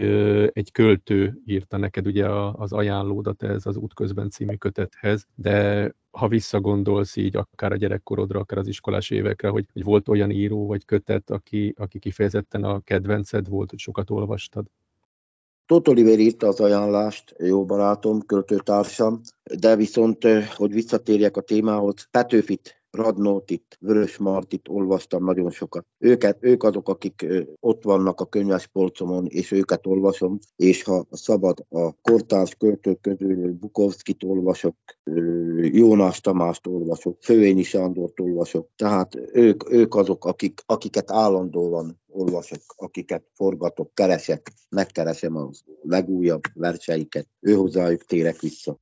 egy 0.53 0.73
költő 0.73 1.41
írta 1.45 1.77
neked 1.77 2.07
ugye 2.07 2.29
az 2.53 2.73
ajánlódat 2.73 3.43
ez 3.43 3.67
az 3.67 3.77
Útközben 3.77 4.31
című 4.31 4.55
kötethez, 4.55 5.27
de 5.35 5.91
ha 6.11 6.29
visszagondolsz 6.29 7.17
így 7.17 7.37
akár 7.37 7.73
a 7.73 7.77
gyerekkorodra, 7.77 8.41
akár 8.41 8.59
az 8.59 8.67
iskolás 8.67 9.11
évekre, 9.11 9.49
hogy, 9.49 9.67
hogy 9.73 9.83
volt 9.85 10.09
olyan 10.09 10.31
író 10.31 10.67
vagy 10.67 10.85
kötet, 10.85 11.31
aki, 11.31 11.75
aki 11.77 11.99
kifejezetten 11.99 12.65
a 12.65 12.81
kedvenced 12.81 13.49
volt, 13.49 13.71
hogy 13.71 13.79
sokat 13.79 14.11
olvastad? 14.11 14.67
Tóth 15.67 15.89
Oliver 15.89 16.19
írta 16.19 16.47
az 16.47 16.61
ajánlást, 16.61 17.35
jó 17.39 17.65
barátom, 17.65 18.21
költőtársam, 18.21 19.21
de 19.61 19.77
viszont, 19.77 20.25
hogy 20.57 20.73
visszatérjek 20.73 21.37
a 21.37 21.41
témához, 21.41 22.09
Petőfit 22.11 22.83
Radnótit, 22.97 23.77
Vörös 23.81 24.17
Martit 24.17 24.69
olvastam 24.69 25.25
nagyon 25.25 25.51
sokat. 25.51 25.87
Őket, 25.99 26.39
ők 26.41 26.63
azok, 26.63 26.89
akik 26.89 27.27
ott 27.61 27.83
vannak 27.83 28.21
a 28.21 28.27
könyves 28.27 28.67
polcomon, 28.67 29.27
és 29.27 29.53
őket 29.53 29.87
olvasom, 29.87 30.39
és 30.57 30.83
ha 30.83 31.07
szabad 31.11 31.65
a 31.69 31.93
kortárs 32.03 32.55
költők 32.55 33.01
közül 33.01 33.53
Bukovszkit 33.53 34.25
olvasok, 34.25 34.77
Jónás 35.57 36.21
Tamást 36.21 36.67
olvasok, 36.67 37.17
Főényi 37.21 37.63
Sándort 37.63 38.21
olvasok, 38.21 38.69
tehát 38.77 39.17
ők, 39.33 39.73
ők 39.73 39.95
azok, 39.95 40.25
akik, 40.25 40.61
akiket 40.67 41.11
állandóan 41.11 42.01
olvasok, 42.09 42.61
akiket 42.77 43.25
forgatok, 43.35 43.95
keresek, 43.95 44.53
megkeresem 44.69 45.37
a 45.37 45.51
legújabb 45.83 46.43
verseiket, 46.55 47.27
ő 47.41 47.55
hozzájuk 47.55 48.05
térek 48.05 48.41
vissza. 48.41 48.79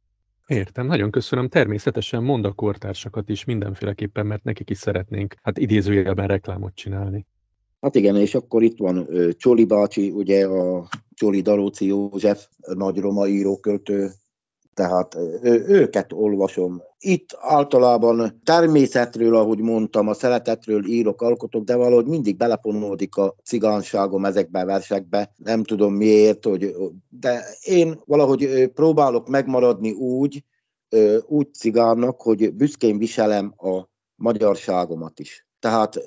Értem, 0.47 0.87
nagyon 0.87 1.11
köszönöm. 1.11 1.49
Természetesen 1.49 2.23
mond 2.23 2.45
a 2.45 2.53
kortársakat 2.53 3.29
is 3.29 3.45
mindenféleképpen, 3.45 4.27
mert 4.27 4.45
nekik 4.45 4.71
is 4.71 4.79
szeretnénk, 4.79 5.35
hát 5.43 5.59
idézőjelben 5.59 6.27
reklámot 6.27 6.75
csinálni. 6.75 7.27
Hát 7.81 7.95
igen, 7.95 8.17
és 8.17 8.35
akkor 8.35 8.63
itt 8.63 8.79
van 8.79 9.09
Csoli 9.37 9.65
bácsi, 9.65 10.11
ugye 10.11 10.47
a 10.47 10.89
Csoli 11.15 11.41
Daróci 11.41 11.87
József, 11.87 12.47
nagy 12.75 12.99
roma 12.99 13.27
íróköltő, 13.27 14.11
tehát 14.75 15.17
őket 15.67 16.13
olvasom. 16.13 16.83
Itt 16.99 17.37
általában 17.41 18.41
természetről, 18.45 19.37
ahogy 19.37 19.59
mondtam, 19.59 20.09
a 20.09 20.15
szeretetről 20.15 20.87
írok, 20.87 21.23
alkotok, 21.23 21.65
de 21.65 21.77
valahogy 21.77 22.07
mindig 22.07 22.37
beleponódik 22.37 23.17
a 23.17 23.35
cigánságom 23.45 24.25
ezekbe 24.25 24.61
a 24.61 24.65
versekbe. 24.65 25.33
Nem 25.37 25.63
tudom 25.63 25.95
miért, 25.95 26.45
hogy, 26.45 26.75
de 27.09 27.45
én 27.63 28.01
valahogy 28.05 28.71
próbálok 28.75 29.29
megmaradni 29.29 29.91
úgy, 29.91 30.45
úgy 31.27 31.55
cigánnak, 31.55 32.23
hogy 32.23 32.55
büszkén 32.55 32.99
viselem 32.99 33.55
a 33.57 33.89
magyarságomat 34.15 35.21
is. 35.21 35.47
Tehát 35.61 36.01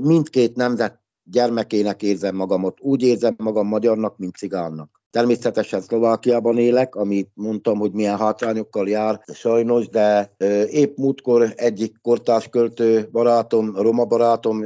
mindkét 0.00 0.56
nemzet 0.56 1.02
gyermekének 1.24 2.02
érzem 2.02 2.36
magamat. 2.36 2.80
Úgy 2.80 3.02
érzem 3.02 3.34
magam 3.38 3.66
magyarnak, 3.66 4.18
mint 4.18 4.36
cigánnak. 4.36 5.02
Természetesen 5.14 5.80
Szlovákiában 5.80 6.58
élek, 6.58 6.94
amit 6.94 7.30
mondtam, 7.34 7.78
hogy 7.78 7.92
milyen 7.92 8.18
hátrányokkal 8.18 8.88
jár 8.88 9.20
sajnos, 9.32 9.88
de 9.88 10.34
épp 10.70 10.96
múltkor 10.96 11.52
egyik 11.56 11.96
kortás 12.02 12.48
költő 12.48 13.08
barátom, 13.12 13.76
roma 13.76 14.04
barátom 14.04 14.64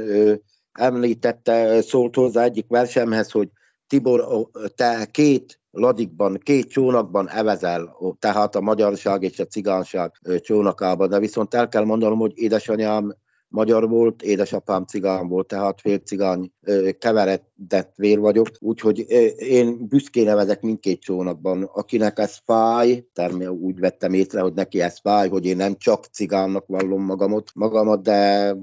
említette, 0.71 1.81
szólt 1.81 2.15
hozzá 2.15 2.43
egyik 2.43 2.65
versemhez, 2.67 3.31
hogy 3.31 3.49
Tibor, 3.87 4.49
te 4.75 5.07
két 5.11 5.59
ladikban, 5.71 6.37
két 6.43 6.69
csónakban 6.69 7.29
evezel, 7.29 7.95
tehát 8.19 8.55
a 8.55 8.61
magyarság 8.61 9.23
és 9.23 9.39
a 9.39 9.45
cigánság 9.45 10.11
csónakában, 10.39 11.09
de 11.09 11.19
viszont 11.19 11.53
el 11.53 11.67
kell 11.67 11.83
mondanom, 11.83 12.19
hogy 12.19 12.31
édesanyám 12.35 13.15
magyar 13.49 13.89
volt, 13.89 14.21
édesapám 14.21 14.85
cigán 14.85 15.27
volt, 15.27 15.47
tehát 15.47 15.81
félcigány 15.81 16.51
keveredett 16.99 17.93
vér 17.95 18.19
vagyok, 18.19 18.47
úgyhogy 18.59 19.05
én 19.37 19.87
büszkén 19.87 20.25
nevezek 20.25 20.61
mindkét 20.61 21.01
csónakban. 21.01 21.63
Akinek 21.63 22.19
ez 22.19 22.37
fáj, 22.45 23.05
természetesen 23.13 23.63
úgy 23.63 23.79
vettem 23.79 24.13
észre, 24.13 24.41
hogy 24.41 24.53
neki 24.53 24.81
ez 24.81 24.99
fáj, 24.99 25.29
hogy 25.29 25.45
én 25.45 25.55
nem 25.55 25.75
csak 25.77 26.05
cigánnak 26.05 26.65
vallom 26.67 27.03
magamat, 27.03 27.51
magamat 27.53 28.01
de 28.01 28.55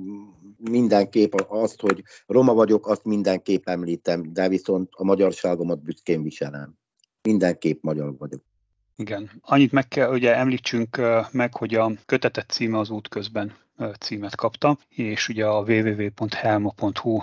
mindenképp 0.71 1.33
azt, 1.49 1.81
hogy 1.81 2.03
roma 2.27 2.55
vagyok, 2.55 2.89
azt 2.89 3.05
mindenképp 3.05 3.69
említem, 3.69 4.33
de 4.33 4.49
viszont 4.49 4.89
a 4.93 5.05
magyarságomat 5.05 5.83
büszkén 5.83 6.23
viselem. 6.23 6.75
Mindenképp 7.23 7.83
magyar 7.83 8.17
vagyok. 8.19 8.43
Igen. 8.97 9.31
Annyit 9.43 9.73
meg 9.73 9.89
kell, 9.89 10.13
ugye 10.13 10.37
említsünk 10.37 11.01
meg, 11.31 11.55
hogy 11.55 11.75
a 11.75 11.93
kötetet 12.07 12.51
címe 12.51 12.79
az 12.79 12.91
útközben 12.91 13.57
címet 13.99 14.37
kapta, 14.37 14.79
és 14.89 15.29
ugye 15.29 15.47
a 15.47 15.61
www.helma.hu 15.61 17.23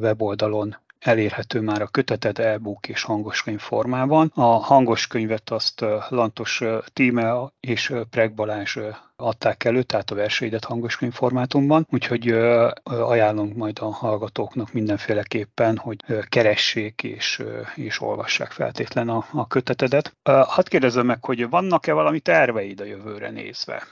weboldalon 0.00 0.76
elérhető 1.00 1.60
már 1.60 1.82
a 1.82 1.86
kötetet 1.86 2.38
e-book 2.38 2.88
és 2.88 3.02
hangoskönyv 3.02 3.58
formában. 3.58 4.32
A 4.34 4.42
hangoskönyvet 4.42 5.50
azt 5.50 5.84
Lantos 6.08 6.62
Tíme 6.92 7.52
és 7.60 7.92
Preg 8.10 8.34
Balázs 8.34 8.78
adták 9.16 9.64
elő, 9.64 9.82
tehát 9.82 10.10
a 10.10 10.14
verseidet 10.14 10.64
hangoskönyv 10.64 11.12
formátumban, 11.12 11.86
úgyhogy 11.90 12.28
ajánlom 12.84 13.52
majd 13.56 13.78
a 13.80 13.92
hallgatóknak 13.92 14.72
mindenféleképpen, 14.72 15.76
hogy 15.76 16.04
keressék 16.28 17.02
és, 17.02 17.42
és 17.74 18.00
olvassák 18.00 18.50
feltétlen 18.50 19.08
a, 19.08 19.24
a 19.32 19.46
kötetedet. 19.46 20.16
Hadd 20.22 20.68
kérdezzem 20.68 21.06
meg, 21.06 21.24
hogy 21.24 21.48
vannak-e 21.48 21.92
valami 21.92 22.20
terveid 22.20 22.80
a 22.80 22.84
jövőre 22.84 23.30
nézve? 23.30 23.82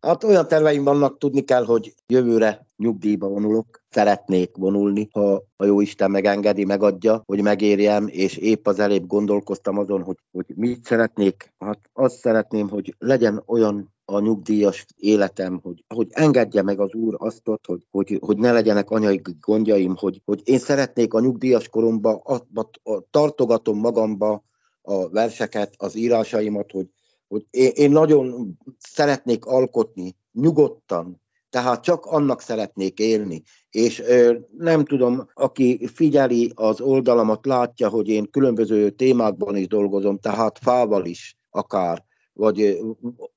Hát 0.00 0.24
olyan 0.24 0.48
terveim 0.48 0.84
vannak, 0.84 1.18
tudni 1.18 1.42
kell, 1.42 1.64
hogy 1.64 1.94
jövőre 2.06 2.63
nyugdíjba 2.76 3.28
vonulok, 3.28 3.82
szeretnék 3.90 4.56
vonulni, 4.56 5.08
ha 5.12 5.42
a 5.56 5.64
jó 5.64 5.80
Isten 5.80 6.10
megengedi, 6.10 6.64
megadja, 6.64 7.22
hogy 7.26 7.42
megérjem, 7.42 8.06
és 8.06 8.36
épp 8.36 8.66
az 8.66 8.78
elébb 8.78 9.06
gondolkoztam 9.06 9.78
azon, 9.78 10.02
hogy, 10.02 10.16
hogy 10.32 10.46
mit 10.54 10.84
szeretnék. 10.84 11.52
Hát 11.58 11.78
azt 11.92 12.18
szeretném, 12.18 12.68
hogy 12.68 12.94
legyen 12.98 13.42
olyan 13.46 13.92
a 14.04 14.20
nyugdíjas 14.20 14.86
életem, 14.96 15.60
hogy, 15.62 15.84
hogy 15.94 16.08
engedje 16.10 16.62
meg 16.62 16.80
az 16.80 16.94
Úr 16.94 17.14
azt, 17.18 17.42
hogy, 17.66 17.86
hogy, 17.90 18.18
hogy 18.20 18.36
ne 18.36 18.52
legyenek 18.52 18.90
anyai 18.90 19.20
gondjaim, 19.40 19.96
hogy, 19.96 20.22
hogy 20.24 20.40
én 20.44 20.58
szeretnék 20.58 21.14
a 21.14 21.20
nyugdíjas 21.20 21.68
koromba, 21.68 22.16
a, 22.16 22.34
a, 22.54 22.90
a, 22.90 23.00
tartogatom 23.10 23.78
magamba 23.78 24.44
a 24.82 25.08
verseket, 25.08 25.74
az 25.76 25.96
írásaimat, 25.96 26.70
hogy, 26.70 26.86
hogy 27.28 27.46
én, 27.50 27.70
én 27.74 27.90
nagyon 27.90 28.58
szeretnék 28.78 29.44
alkotni, 29.44 30.16
nyugodtan, 30.32 31.22
tehát 31.54 31.82
csak 31.82 32.06
annak 32.06 32.40
szeretnék 32.40 32.98
élni. 32.98 33.42
És 33.70 34.00
ö, 34.00 34.38
nem 34.58 34.84
tudom, 34.84 35.28
aki 35.34 35.86
figyeli 35.92 36.52
az 36.54 36.80
oldalamat, 36.80 37.46
látja, 37.46 37.88
hogy 37.88 38.08
én 38.08 38.30
különböző 38.30 38.90
témákban 38.90 39.56
is 39.56 39.66
dolgozom, 39.66 40.18
tehát 40.18 40.58
fával 40.58 41.04
is 41.04 41.36
akár, 41.50 42.04
vagy 42.32 42.78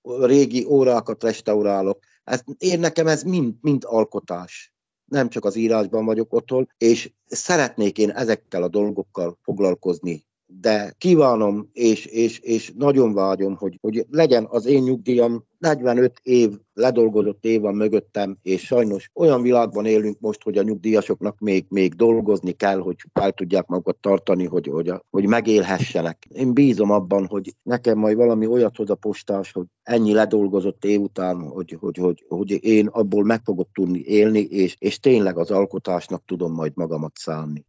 régi 0.03 0.65
órákat 0.65 1.24
restaurálok. 1.24 2.00
Ez, 2.24 2.43
én 2.57 2.79
nekem 2.79 3.07
ez 3.07 3.24
mind, 3.24 3.53
mind 3.62 3.83
alkotás. 3.86 4.74
Nem 5.05 5.29
csak 5.29 5.45
az 5.45 5.55
írásban 5.55 6.05
vagyok 6.05 6.33
otthon, 6.33 6.69
és 6.77 7.12
szeretnék 7.25 7.97
én 7.97 8.09
ezekkel 8.09 8.63
a 8.63 8.67
dolgokkal 8.67 9.38
foglalkozni 9.41 10.25
de 10.47 10.93
kívánom, 10.97 11.69
és, 11.73 12.05
és, 12.05 12.39
és 12.39 12.73
nagyon 12.77 13.13
vágyom, 13.13 13.55
hogy, 13.55 13.77
hogy 13.81 14.05
legyen 14.09 14.47
az 14.49 14.65
én 14.65 14.83
nyugdíjam 14.83 15.45
45 15.57 16.19
év 16.23 16.49
ledolgozott 16.73 17.45
év 17.45 17.61
van 17.61 17.75
mögöttem, 17.75 18.37
és 18.41 18.65
sajnos 18.65 19.09
olyan 19.13 19.41
világban 19.41 19.85
élünk 19.85 20.19
most, 20.19 20.43
hogy 20.43 20.57
a 20.57 20.63
nyugdíjasoknak 20.63 21.39
még, 21.39 21.65
még 21.69 21.93
dolgozni 21.93 22.51
kell, 22.51 22.79
hogy 22.79 22.95
fel 23.13 23.31
tudják 23.31 23.67
magukat 23.67 23.97
tartani, 23.97 24.45
hogy, 24.45 24.67
hogy, 24.67 24.93
hogy 25.09 25.27
megélhessenek. 25.27 26.27
Én 26.29 26.53
bízom 26.53 26.91
abban, 26.91 27.25
hogy 27.25 27.53
nekem 27.63 27.97
majd 27.97 28.17
valami 28.17 28.45
olyat 28.45 28.75
hoz 28.75 28.89
a 28.89 28.95
postás, 28.95 29.51
hogy 29.51 29.65
ennyi 29.83 30.13
ledolgozott 30.13 30.85
év 30.85 31.01
után, 31.01 31.41
hogy, 31.41 31.77
hogy, 31.79 31.97
hogy, 31.97 32.25
hogy 32.27 32.63
én 32.63 32.87
abból 32.87 33.23
meg 33.23 33.41
fogok 33.43 33.69
tudni 33.73 33.99
élni, 33.99 34.39
és, 34.39 34.75
és 34.79 34.99
tényleg 34.99 35.37
az 35.37 35.51
alkotásnak 35.51 36.25
tudom 36.25 36.53
majd 36.53 36.71
magamat 36.75 37.11
szánni. 37.15 37.65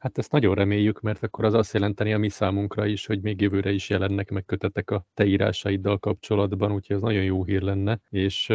Hát 0.00 0.18
ezt 0.18 0.32
nagyon 0.32 0.54
reméljük, 0.54 1.00
mert 1.00 1.22
akkor 1.22 1.44
az 1.44 1.54
azt 1.54 1.72
jelenteni 1.72 2.12
a 2.12 2.18
mi 2.18 2.28
számunkra 2.28 2.86
is, 2.86 3.06
hogy 3.06 3.20
még 3.20 3.40
jövőre 3.40 3.72
is 3.72 3.90
jelennek 3.90 4.30
meg 4.30 4.44
kötetek 4.44 4.90
a 4.90 5.04
te 5.14 5.24
írásaiddal 5.24 5.98
kapcsolatban, 5.98 6.72
úgyhogy 6.72 6.96
ez 6.96 7.02
nagyon 7.02 7.22
jó 7.22 7.44
hír 7.44 7.62
lenne. 7.62 8.00
És 8.08 8.46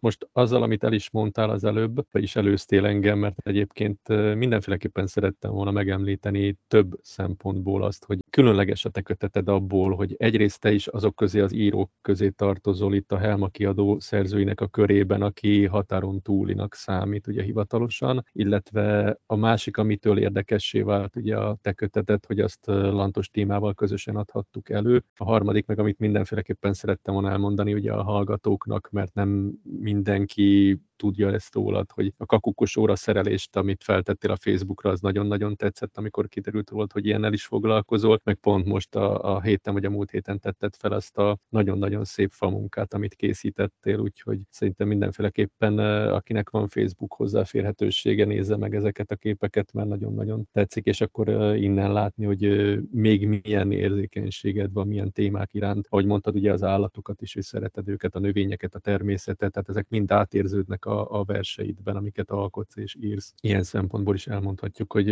most 0.00 0.28
azzal, 0.32 0.62
amit 0.62 0.84
el 0.84 0.92
is 0.92 1.10
mondtál 1.10 1.50
az 1.50 1.64
előbb, 1.64 2.06
te 2.10 2.18
is 2.18 2.36
előztél 2.36 2.86
engem, 2.86 3.18
mert 3.18 3.38
egyébként 3.38 4.08
mindenféleképpen 4.34 5.06
szerettem 5.06 5.50
volna 5.50 5.70
megemlíteni 5.70 6.56
több 6.68 6.98
szempontból 7.02 7.82
azt, 7.84 8.04
hogy 8.04 8.18
különleges 8.30 8.84
a 8.84 8.90
te 8.90 9.00
köteted 9.00 9.48
abból, 9.48 9.94
hogy 9.94 10.14
egyrészt 10.18 10.60
te 10.60 10.72
is 10.72 10.86
azok 10.86 11.14
közé 11.14 11.40
az 11.40 11.52
írók 11.52 11.90
közé 12.02 12.28
tartozol 12.28 12.94
itt 12.94 13.12
a 13.12 13.18
Helma 13.18 13.48
kiadó 13.48 13.98
szerzőinek 14.00 14.60
a 14.60 14.68
körében, 14.68 15.22
aki 15.22 15.66
határon 15.66 16.22
túlinak 16.22 16.74
számít 16.74 17.26
ugye 17.26 17.42
hivatalosan, 17.42 18.24
illetve 18.32 19.18
a 19.26 19.36
másik, 19.36 19.76
amitől 19.76 20.18
érdekessé 20.18 20.84
vált 20.86 21.16
ugye 21.16 21.36
a 21.36 21.58
te 21.62 21.72
kötetet, 21.72 22.26
hogy 22.26 22.40
azt 22.40 22.66
Lantos 22.66 23.28
témával 23.28 23.74
közösen 23.74 24.16
adhattuk 24.16 24.70
elő. 24.70 25.04
A 25.16 25.24
harmadik 25.24 25.66
meg, 25.66 25.78
amit 25.78 25.98
mindenféleképpen 25.98 26.72
szerettem 26.72 27.14
volna 27.14 27.30
elmondani 27.30 27.74
ugye 27.74 27.92
a 27.92 28.02
hallgatóknak, 28.02 28.88
mert 28.90 29.14
nem 29.14 29.52
mindenki 29.80 30.80
tudja 30.96 31.32
ezt 31.32 31.54
rólad, 31.54 31.90
hogy 31.90 32.12
a 32.16 32.26
kakukos 32.26 32.76
óra 32.76 32.96
szerelést, 32.96 33.56
amit 33.56 33.84
feltettél 33.84 34.30
a 34.30 34.36
Facebookra, 34.36 34.90
az 34.90 35.00
nagyon-nagyon 35.00 35.56
tetszett, 35.56 35.96
amikor 35.96 36.28
kiderült 36.28 36.70
volt, 36.70 36.92
hogy 36.92 37.06
ilyennel 37.06 37.32
is 37.32 37.44
foglalkozol, 37.44 38.20
meg 38.24 38.34
pont 38.34 38.66
most 38.66 38.94
a, 38.94 39.34
a 39.34 39.40
héten 39.40 39.72
vagy 39.72 39.84
a 39.84 39.90
múlt 39.90 40.10
héten 40.10 40.40
tetted 40.40 40.74
fel 40.76 40.92
azt 40.92 41.18
a 41.18 41.38
nagyon-nagyon 41.48 42.04
szép 42.04 42.30
famunkát, 42.32 42.94
amit 42.94 43.14
készítettél, 43.14 43.98
úgyhogy 43.98 44.40
szerintem 44.50 44.88
mindenféleképpen, 44.88 45.78
akinek 46.08 46.50
van 46.50 46.68
Facebook 46.68 47.12
hozzáférhetősége, 47.12 48.24
nézze 48.24 48.56
meg 48.56 48.74
ezeket 48.74 49.10
a 49.10 49.16
képeket, 49.16 49.72
mert 49.72 49.88
nagyon-nagyon 49.88 50.48
tetszik, 50.52 50.84
és 50.84 51.00
akkor 51.00 51.28
innen 51.56 51.92
látni, 51.92 52.24
hogy 52.24 52.78
még 52.90 53.28
milyen 53.28 53.72
érzékenységed 53.72 54.72
van, 54.72 54.86
milyen 54.86 55.12
témák 55.12 55.54
iránt. 55.54 55.86
Ahogy 55.88 56.06
mondtad, 56.06 56.34
ugye 56.34 56.52
az 56.52 56.62
állatokat 56.62 57.22
is, 57.22 57.34
hogy 57.34 57.42
szereted 57.42 57.88
őket, 57.88 58.14
a 58.14 58.18
növényeket, 58.18 58.74
a 58.74 58.78
természetet, 58.78 59.52
tehát 59.52 59.68
ezek 59.68 59.88
mind 59.88 60.10
átérződnek 60.10 60.85
a, 60.86 61.18
a 61.18 61.24
verseidben, 61.24 61.96
amiket 61.96 62.30
alkotsz 62.30 62.76
és 62.76 62.96
írsz. 63.00 63.34
Ilyen 63.40 63.62
szempontból 63.62 64.14
is 64.14 64.26
elmondhatjuk, 64.26 64.92
hogy 64.92 65.06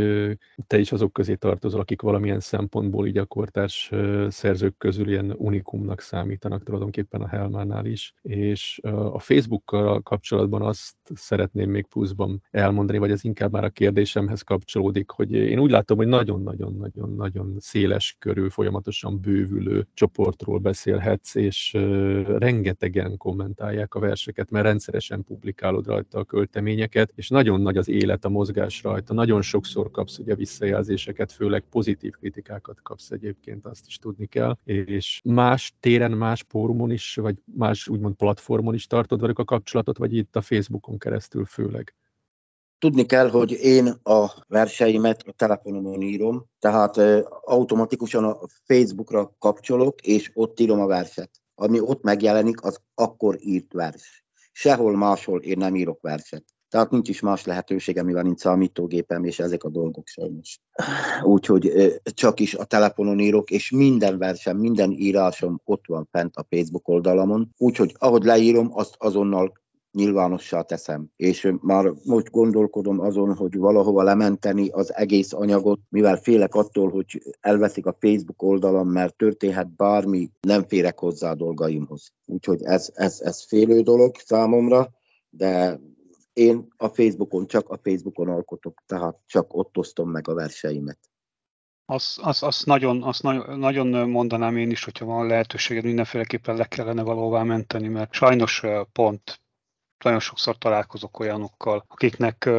te 0.67 0.79
is 0.79 0.93
azok 0.93 1.13
közé 1.13 1.35
tartozol, 1.35 1.81
akik 1.81 2.03
valamilyen 2.03 2.41
szempontból 2.41 3.07
így 3.07 3.19
a 3.19 3.25
kortárs 3.25 3.91
szerzők 4.29 4.77
közül 4.77 5.09
ilyen 5.09 5.35
unikumnak 5.37 6.01
számítanak 6.01 6.63
tulajdonképpen 6.63 7.21
a 7.21 7.29
Helmánál 7.29 7.87
is. 7.87 8.15
És 8.23 8.81
a 9.13 9.19
Facebookkal 9.19 10.01
kapcsolatban 10.03 10.63
azt 10.63 10.97
szeretném 11.15 11.71
még 11.71 11.87
pluszban 11.87 12.43
elmondani, 12.51 12.99
vagy 12.99 13.11
ez 13.11 13.25
inkább 13.25 13.53
már 13.53 13.65
a 13.65 13.71
kérdésemhez 13.71 14.43
kapcsolódik, 14.43 15.11
hogy 15.11 15.33
én 15.33 15.59
úgy 15.59 15.71
látom, 15.71 15.97
hogy 15.97 16.07
nagyon-nagyon-nagyon-nagyon 16.07 17.57
széles 17.59 18.17
körül 18.19 18.51
folyamatosan 18.51 19.21
bővülő 19.21 19.87
csoportról 19.95 20.59
beszélhetsz, 20.59 21.35
és 21.35 21.73
rengetegen 22.27 23.17
kommentálják 23.17 23.95
a 23.95 24.01
verseket, 24.01 24.51
mert 24.51 24.65
rendszeresen 24.65 25.25
publikálod 25.65 25.87
rajta 25.87 26.19
a 26.19 26.25
költeményeket, 26.25 27.13
és 27.15 27.29
nagyon 27.29 27.61
nagy 27.61 27.77
az 27.77 27.89
élet, 27.89 28.25
a 28.25 28.29
mozgás 28.29 28.83
rajta. 28.83 29.15
Nagyon 29.15 29.43
sokszor 29.43 29.91
kapsz 29.91 30.19
ugye 30.19 30.35
visszajelzéseket, 30.35 31.33
főleg 31.33 31.65
pozitív 31.71 32.13
kritikákat 32.13 32.83
kapsz 32.83 33.11
egyébként, 33.11 33.67
azt 33.67 33.87
is 33.87 33.97
tudni 33.97 34.27
kell. 34.27 34.57
És 34.65 35.21
más 35.25 35.75
téren, 35.81 36.11
más 36.11 36.45
fórumon 36.49 36.91
is, 36.91 37.15
vagy 37.15 37.37
más 37.45 37.89
úgymond 37.89 38.15
platformon 38.15 38.75
is 38.75 38.87
tartod 38.87 39.21
velük 39.21 39.39
a 39.39 39.45
kapcsolatot, 39.45 39.99
vagy 39.99 40.17
itt 40.17 40.37
a 40.37 40.41
Facebookon 40.41 40.99
keresztül 40.99 41.45
főleg? 41.45 41.95
Tudni 42.79 43.07
kell, 43.07 43.31
hogy 43.31 43.51
én 43.51 43.87
a 44.03 44.31
verseimet 44.49 45.23
a 45.27 45.33
telefonomon 45.33 46.03
írom, 46.03 46.45
tehát 46.59 46.97
automatikusan 47.45 48.25
a 48.25 48.39
Facebookra 48.65 49.35
kapcsolok, 49.39 50.01
és 50.01 50.31
ott 50.35 50.61
írom 50.61 50.81
a 50.81 50.87
verset. 50.87 51.31
Ami 51.55 51.81
ott 51.81 52.03
megjelenik, 52.03 52.63
az 52.63 52.81
akkor 52.95 53.37
írt 53.41 53.73
vers. 53.73 54.24
Sehol 54.57 54.97
máshol 54.97 55.41
én 55.41 55.59
nem 55.59 55.75
írok 55.75 56.01
verset. 56.01 56.45
Tehát 56.69 56.91
nincs 56.91 57.09
is 57.09 57.21
más 57.21 57.45
lehetősége, 57.45 58.03
mivel 58.03 58.23
nincs 58.23 58.41
számítógépem, 58.41 59.25
és 59.25 59.39
ezek 59.39 59.65
a 59.65 59.69
dolgok 59.69 60.07
sajnos. 60.07 60.61
Úgyhogy 61.23 61.73
csak 62.05 62.41
is 62.41 62.55
a 62.55 62.65
telefonon 62.65 63.19
írok, 63.19 63.51
és 63.51 63.71
minden 63.71 64.19
versem, 64.19 64.57
minden 64.57 64.91
írásom 64.91 65.61
ott 65.65 65.87
van 65.87 66.09
fent 66.11 66.37
a 66.37 66.47
Facebook 66.51 66.89
oldalamon. 66.89 67.51
Úgyhogy 67.57 67.95
ahogy 67.99 68.25
leírom, 68.25 68.71
azt 68.73 68.95
azonnal 68.99 69.53
nyilvánossá 69.95 70.61
teszem. 70.61 71.11
És 71.17 71.53
már 71.61 71.93
most 72.05 72.31
gondolkodom 72.31 73.01
azon, 73.01 73.35
hogy 73.35 73.57
valahova 73.57 74.03
lementeni 74.03 74.69
az 74.69 74.95
egész 74.95 75.33
anyagot, 75.33 75.81
mivel 75.89 76.17
félek 76.17 76.55
attól, 76.55 76.91
hogy 76.91 77.23
elveszik 77.41 77.87
a 77.87 77.97
Facebook 78.01 78.43
oldalam, 78.43 78.89
mert 78.89 79.17
történhet 79.17 79.77
bármi, 79.77 80.31
nem 80.41 80.65
férek 80.65 80.99
hozzá 80.99 81.31
a 81.31 81.35
dolgaimhoz. 81.35 82.13
Úgyhogy 82.27 82.63
ez, 82.63 82.91
ez, 82.95 83.21
ez 83.21 83.45
félő 83.45 83.81
dolog 83.81 84.17
számomra, 84.17 84.91
de 85.31 85.81
én 86.33 86.67
a 86.77 86.89
Facebookon, 86.89 87.47
csak 87.47 87.69
a 87.69 87.81
Facebookon 87.83 88.29
alkotok, 88.29 88.83
tehát 88.87 89.17
csak 89.27 89.55
ott 89.55 89.77
osztom 89.77 90.11
meg 90.11 90.29
a 90.29 90.35
verseimet. 90.35 90.99
Azt 91.87 92.19
az, 92.23 92.43
az 92.43 92.63
nagyon, 92.65 93.03
az 93.03 93.21
nagyon, 93.21 93.59
nagyon 93.59 94.09
mondanám 94.09 94.57
én 94.57 94.71
is, 94.71 94.85
hogyha 94.85 95.05
van 95.05 95.27
lehetőséged, 95.27 95.85
mindenféleképpen 95.85 96.57
le 96.57 96.65
kellene 96.65 97.03
valóvá 97.03 97.43
menteni, 97.43 97.89
mert 97.89 98.13
sajnos 98.13 98.63
pont 98.93 99.43
nagyon 100.03 100.21
sokszor 100.21 100.59
találkozok 100.59 101.19
olyanokkal, 101.19 101.85
akiknek 101.89 102.51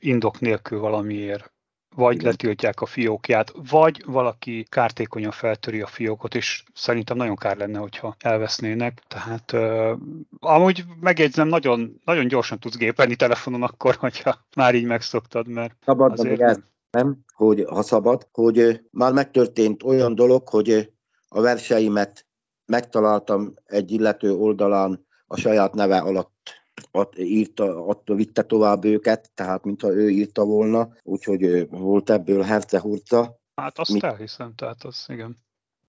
indok 0.00 0.40
nélkül 0.40 0.78
valamiért 0.78 1.54
vagy 1.94 2.22
letiltják 2.22 2.80
a 2.80 2.86
fiókját, 2.86 3.52
vagy 3.70 4.04
valaki 4.06 4.66
kártékonyan 4.68 5.30
feltöri 5.30 5.80
a 5.80 5.86
fiókot, 5.86 6.34
és 6.34 6.64
szerintem 6.74 7.16
nagyon 7.16 7.36
kár 7.36 7.56
lenne, 7.56 7.78
hogyha 7.78 8.16
elvesznének. 8.18 9.02
Tehát 9.08 9.52
uh, 9.52 9.98
amúgy 10.40 10.84
megjegyzem, 11.00 11.48
nagyon, 11.48 12.00
nagyon 12.04 12.28
gyorsan 12.28 12.58
tudsz 12.58 12.76
gépelni 12.76 13.16
telefonon 13.16 13.62
akkor, 13.62 13.94
hogyha 13.94 14.46
már 14.56 14.74
így 14.74 14.84
megszoktad, 14.84 15.48
mert 15.48 15.74
szabad 15.84 16.12
azért 16.12 16.40
nem. 16.40 16.64
nem, 16.90 17.18
hogy 17.34 17.64
ha 17.68 17.82
szabad, 17.82 18.28
hogy 18.32 18.80
már 18.90 19.12
megtörtént 19.12 19.82
olyan 19.82 20.14
dolog, 20.14 20.48
hogy 20.48 20.92
a 21.28 21.40
verseimet 21.40 22.26
megtaláltam 22.66 23.54
egy 23.64 23.90
illető 23.92 24.32
oldalán 24.32 25.06
a 25.26 25.36
saját 25.36 25.74
neve 25.74 25.98
alatt 25.98 26.63
att, 26.90 27.18
írta, 27.18 27.86
attól 27.86 28.16
vitte 28.16 28.42
tovább 28.42 28.84
őket, 28.84 29.30
tehát 29.34 29.64
mintha 29.64 29.92
ő 29.92 30.10
írta 30.10 30.44
volna, 30.44 30.88
úgyhogy 31.02 31.68
volt 31.68 32.10
ebből 32.10 32.42
herce-hurca. 32.42 33.40
Hát 33.54 33.78
azt 33.78 33.92
Mi, 33.92 33.98
elhiszem, 34.02 34.54
tehát 34.54 34.84
az, 34.84 35.04
igen. 35.08 35.42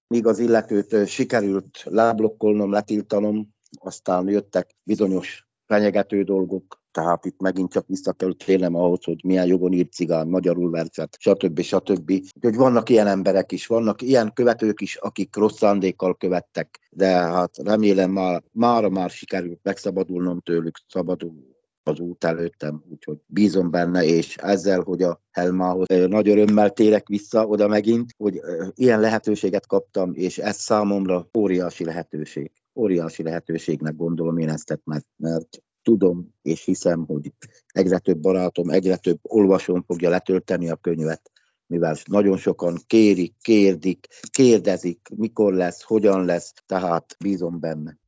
Míg 0.08 0.26
az 0.26 0.38
illetőt 0.38 1.06
sikerült 1.06 1.82
leblokkolnom, 1.84 2.70
letiltanom, 2.70 3.54
aztán 3.80 4.28
jöttek 4.28 4.70
bizonyos 4.82 5.46
fenyegető 5.66 6.22
dolgok, 6.22 6.80
tehát 6.96 7.24
itt 7.24 7.40
megint 7.40 7.72
csak 7.72 7.86
vissza 7.86 8.12
kell 8.12 8.32
térnem 8.44 8.74
ahhoz, 8.74 9.04
hogy 9.04 9.24
milyen 9.24 9.46
jogon 9.46 9.72
írt 9.72 9.92
cigány, 9.92 10.28
magyarul 10.28 10.70
verset, 10.70 11.16
stb. 11.18 11.60
stb. 11.60 12.10
Úgyhogy 12.10 12.56
vannak 12.56 12.88
ilyen 12.88 13.06
emberek 13.06 13.52
is, 13.52 13.66
vannak 13.66 14.02
ilyen 14.02 14.32
követők 14.32 14.80
is, 14.80 14.96
akik 14.96 15.36
rossz 15.36 15.56
szándékkal 15.56 16.16
követtek, 16.16 16.80
de 16.90 17.06
hát 17.06 17.56
remélem 17.56 18.10
már, 18.10 18.42
mára 18.52 18.88
már 18.88 19.10
sikerült 19.10 19.60
megszabadulnom 19.62 20.40
tőlük, 20.40 20.78
szabadul 20.88 21.54
az 21.82 22.00
út 22.00 22.24
előttem, 22.24 22.84
úgyhogy 22.90 23.18
bízom 23.26 23.70
benne, 23.70 24.04
és 24.04 24.36
ezzel, 24.36 24.80
hogy 24.80 25.02
a 25.02 25.20
Helmához 25.30 25.86
nagy 25.88 26.28
örömmel 26.28 26.70
térek 26.70 27.08
vissza 27.08 27.46
oda 27.46 27.68
megint, 27.68 28.10
hogy 28.16 28.40
ilyen 28.74 29.00
lehetőséget 29.00 29.66
kaptam, 29.66 30.14
és 30.14 30.38
ez 30.38 30.56
számomra 30.56 31.28
óriási 31.38 31.84
lehetőség. 31.84 32.50
Óriási 32.74 33.22
lehetőségnek 33.22 33.96
gondolom 33.96 34.38
én 34.38 34.48
ezt, 34.48 34.80
mert, 34.84 35.06
mert 35.16 35.60
tudom 35.86 36.34
és 36.42 36.64
hiszem, 36.64 37.04
hogy 37.06 37.32
egyre 37.66 37.98
több 37.98 38.18
barátom, 38.18 38.70
egyre 38.70 38.96
több 38.96 39.18
olvasón 39.22 39.82
fogja 39.86 40.08
letölteni 40.08 40.70
a 40.70 40.76
könyvet, 40.76 41.30
mivel 41.66 41.96
nagyon 42.04 42.36
sokan 42.36 42.78
kérik, 42.86 43.34
kérdik, 43.42 44.06
kérdezik, 44.30 45.08
mikor 45.16 45.52
lesz, 45.52 45.82
hogyan 45.82 46.24
lesz, 46.24 46.52
tehát 46.66 47.16
bízom 47.18 47.60
benne. 47.60 47.98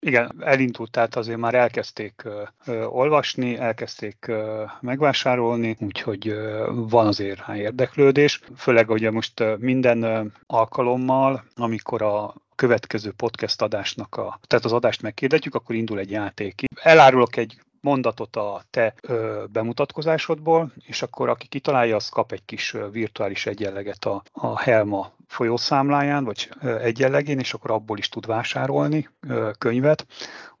Igen, 0.00 0.32
elindult, 0.38 0.90
tehát 0.90 1.16
azért 1.16 1.38
már 1.38 1.54
elkezdték 1.54 2.22
ö, 2.66 2.84
olvasni, 2.84 3.56
elkezdték 3.56 4.26
ö, 4.28 4.64
megvásárolni, 4.80 5.76
úgyhogy 5.80 6.28
ö, 6.28 6.70
van 6.88 7.06
azért 7.06 7.46
rá 7.46 7.56
érdeklődés. 7.56 8.40
Főleg 8.56 8.90
ugye 8.90 9.10
most 9.10 9.44
minden 9.58 10.32
alkalommal, 10.46 11.44
amikor 11.54 12.02
a 12.02 12.34
következő 12.60 13.12
podcast 13.12 13.62
adásnak, 13.62 14.16
a, 14.16 14.40
tehát 14.46 14.64
az 14.64 14.72
adást 14.72 15.02
megkérdetjük, 15.02 15.54
akkor 15.54 15.74
indul 15.74 15.98
egy 15.98 16.10
játék. 16.10 16.62
Elárulok 16.82 17.36
egy 17.36 17.60
mondatot 17.80 18.36
a 18.36 18.62
te 18.70 18.94
ö, 19.00 19.44
bemutatkozásodból, 19.52 20.72
és 20.86 21.02
akkor 21.02 21.28
aki 21.28 21.46
kitalálja, 21.46 21.96
az 21.96 22.08
kap 22.08 22.32
egy 22.32 22.44
kis 22.44 22.76
virtuális 22.92 23.46
egyenleget 23.46 24.04
a, 24.04 24.22
a 24.32 24.58
Helma 24.58 25.12
folyószámláján, 25.26 26.24
vagy 26.24 26.50
ö, 26.60 26.78
egyenlegén, 26.78 27.38
és 27.38 27.54
akkor 27.54 27.70
abból 27.70 27.98
is 27.98 28.08
tud 28.08 28.26
vásárolni 28.26 29.08
ö, 29.20 29.50
könyvet. 29.58 30.06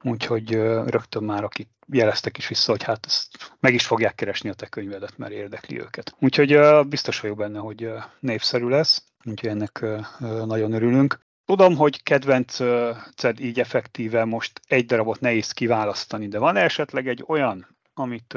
Úgyhogy 0.02 0.54
ö, 0.54 0.84
rögtön 0.88 1.22
már 1.22 1.44
akik 1.44 1.68
jeleztek 1.92 2.38
is 2.38 2.48
vissza, 2.48 2.70
hogy 2.70 2.82
hát 2.82 3.06
ezt 3.06 3.52
meg 3.60 3.74
is 3.74 3.86
fogják 3.86 4.14
keresni 4.14 4.48
a 4.48 4.54
te 4.54 4.66
könyvedet, 4.66 5.18
mert 5.18 5.32
érdekli 5.32 5.80
őket. 5.80 6.14
Úgyhogy 6.18 6.52
ö, 6.52 6.82
biztos 6.88 7.20
vagyok 7.20 7.36
benne, 7.36 7.58
hogy 7.58 7.82
ö, 7.82 7.96
népszerű 8.20 8.68
lesz, 8.68 9.04
úgyhogy 9.24 9.48
ennek 9.48 9.80
ö, 9.80 9.98
nagyon 10.44 10.72
örülünk. 10.72 11.28
Tudom, 11.50 11.76
hogy 11.76 12.02
kedvenced 12.02 13.40
így 13.40 13.60
effektíve 13.60 14.24
most 14.24 14.60
egy 14.66 14.86
darabot 14.86 15.20
nehéz 15.20 15.52
kiválasztani, 15.52 16.28
de 16.28 16.38
van 16.38 16.56
esetleg 16.56 17.08
egy 17.08 17.24
olyan, 17.26 17.76
amit 17.94 18.36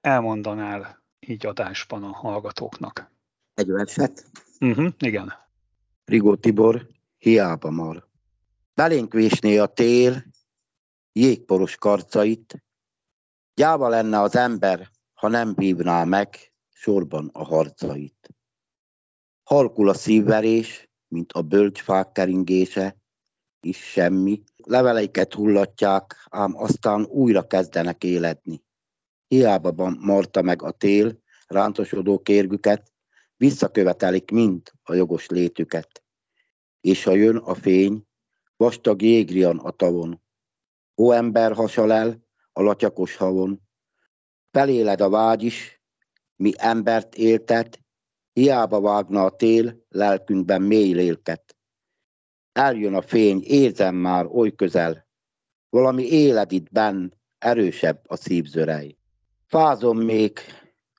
elmondanál 0.00 1.02
így 1.20 1.46
adásban 1.46 2.04
a 2.04 2.12
hallgatóknak? 2.12 3.12
Egy 3.54 3.66
verset? 3.66 4.30
Uh-huh, 4.60 4.92
igen. 4.98 5.32
Rigó 6.04 6.34
Tibor, 6.36 6.86
hiába 7.18 7.70
mar. 7.70 8.08
Belénk 8.74 9.12
vésné 9.12 9.58
a 9.58 9.66
tél, 9.66 10.24
jégporos 11.12 11.76
karcait, 11.76 12.64
gyáva 13.54 13.88
lenne 13.88 14.20
az 14.20 14.36
ember, 14.36 14.90
ha 15.14 15.28
nem 15.28 15.54
bívná 15.54 16.04
meg 16.04 16.52
sorban 16.72 17.30
a 17.32 17.44
harcait. 17.44 18.34
Halkul 19.42 19.88
a 19.88 19.94
szívverés, 19.94 20.89
mint 21.10 21.32
a 21.32 21.42
bölcsfák 21.42 22.12
keringése, 22.12 22.96
is 23.60 23.76
semmi. 23.76 24.42
Leveleiket 24.56 25.34
hullatják, 25.34 26.26
ám 26.30 26.56
aztán 26.56 27.04
újra 27.04 27.46
kezdenek 27.46 28.04
éledni. 28.04 28.62
Hiába 29.28 29.90
marta 29.90 30.42
meg 30.42 30.62
a 30.62 30.70
tél, 30.70 31.18
rántosodó 31.46 32.18
kérgüket, 32.18 32.92
visszakövetelik 33.36 34.30
mind 34.30 34.72
a 34.82 34.94
jogos 34.94 35.26
létüket. 35.26 36.02
És 36.80 37.04
ha 37.04 37.14
jön 37.14 37.36
a 37.36 37.54
fény, 37.54 38.02
vastag 38.56 39.02
jégrian 39.02 39.58
a 39.58 39.70
tavon. 39.70 40.22
Ó 40.96 41.12
ember 41.12 41.52
hasal 41.52 41.92
el 41.92 42.28
a 42.52 42.62
latyakos 42.62 43.16
havon. 43.16 43.60
Feléled 44.50 45.00
a 45.00 45.08
vágy 45.08 45.42
is, 45.42 45.82
mi 46.36 46.52
embert 46.56 47.14
éltet, 47.14 47.80
Hiába 48.32 48.80
vágna 48.80 49.24
a 49.24 49.36
tél, 49.36 49.86
lelkünkben 49.88 50.62
mély 50.62 50.92
lélket. 50.92 51.56
Eljön 52.52 52.94
a 52.94 53.02
fény, 53.02 53.42
érzem 53.42 53.94
már 53.94 54.26
oly 54.26 54.54
közel. 54.54 55.08
Valami 55.68 56.02
éled 56.02 56.52
itt 56.52 56.72
benn, 56.72 57.10
erősebb 57.38 58.04
a 58.06 58.16
szívzörej. 58.16 58.96
Fázom 59.46 59.98
még, 59.98 60.38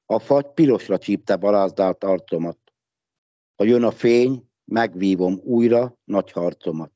a 0.05 0.19
fagy 0.19 0.47
pirosra 0.53 0.97
csípte 0.97 1.35
barázdált 1.35 2.03
arcomat. 2.03 2.57
Ha 3.55 3.63
jön 3.63 3.83
a 3.83 3.91
fény, 3.91 4.49
megvívom 4.65 5.39
újra 5.43 5.97
nagy 6.03 6.31
harcomat. 6.31 6.91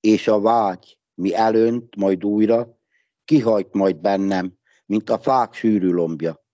És 0.00 0.28
a 0.28 0.40
vágy, 0.40 0.98
mi 1.14 1.34
elönt 1.34 1.96
majd 1.96 2.24
újra, 2.24 2.78
kihajt 3.24 3.72
majd 3.72 3.96
bennem, 3.96 4.58
mint 4.86 5.10
a 5.10 5.18
fák 5.18 5.54
sűrű 5.54 5.90
lombja. 5.90 6.44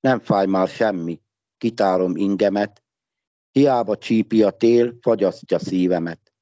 Nem 0.00 0.20
fáj 0.20 0.46
már 0.46 0.68
semmi, 0.68 1.20
kitárom 1.58 2.16
ingemet, 2.16 2.82
hiába 3.50 3.96
csípi 3.96 4.42
a 4.42 4.50
tél, 4.50 4.96
fagyasztja 5.00 5.58
szívemet. 5.58 6.32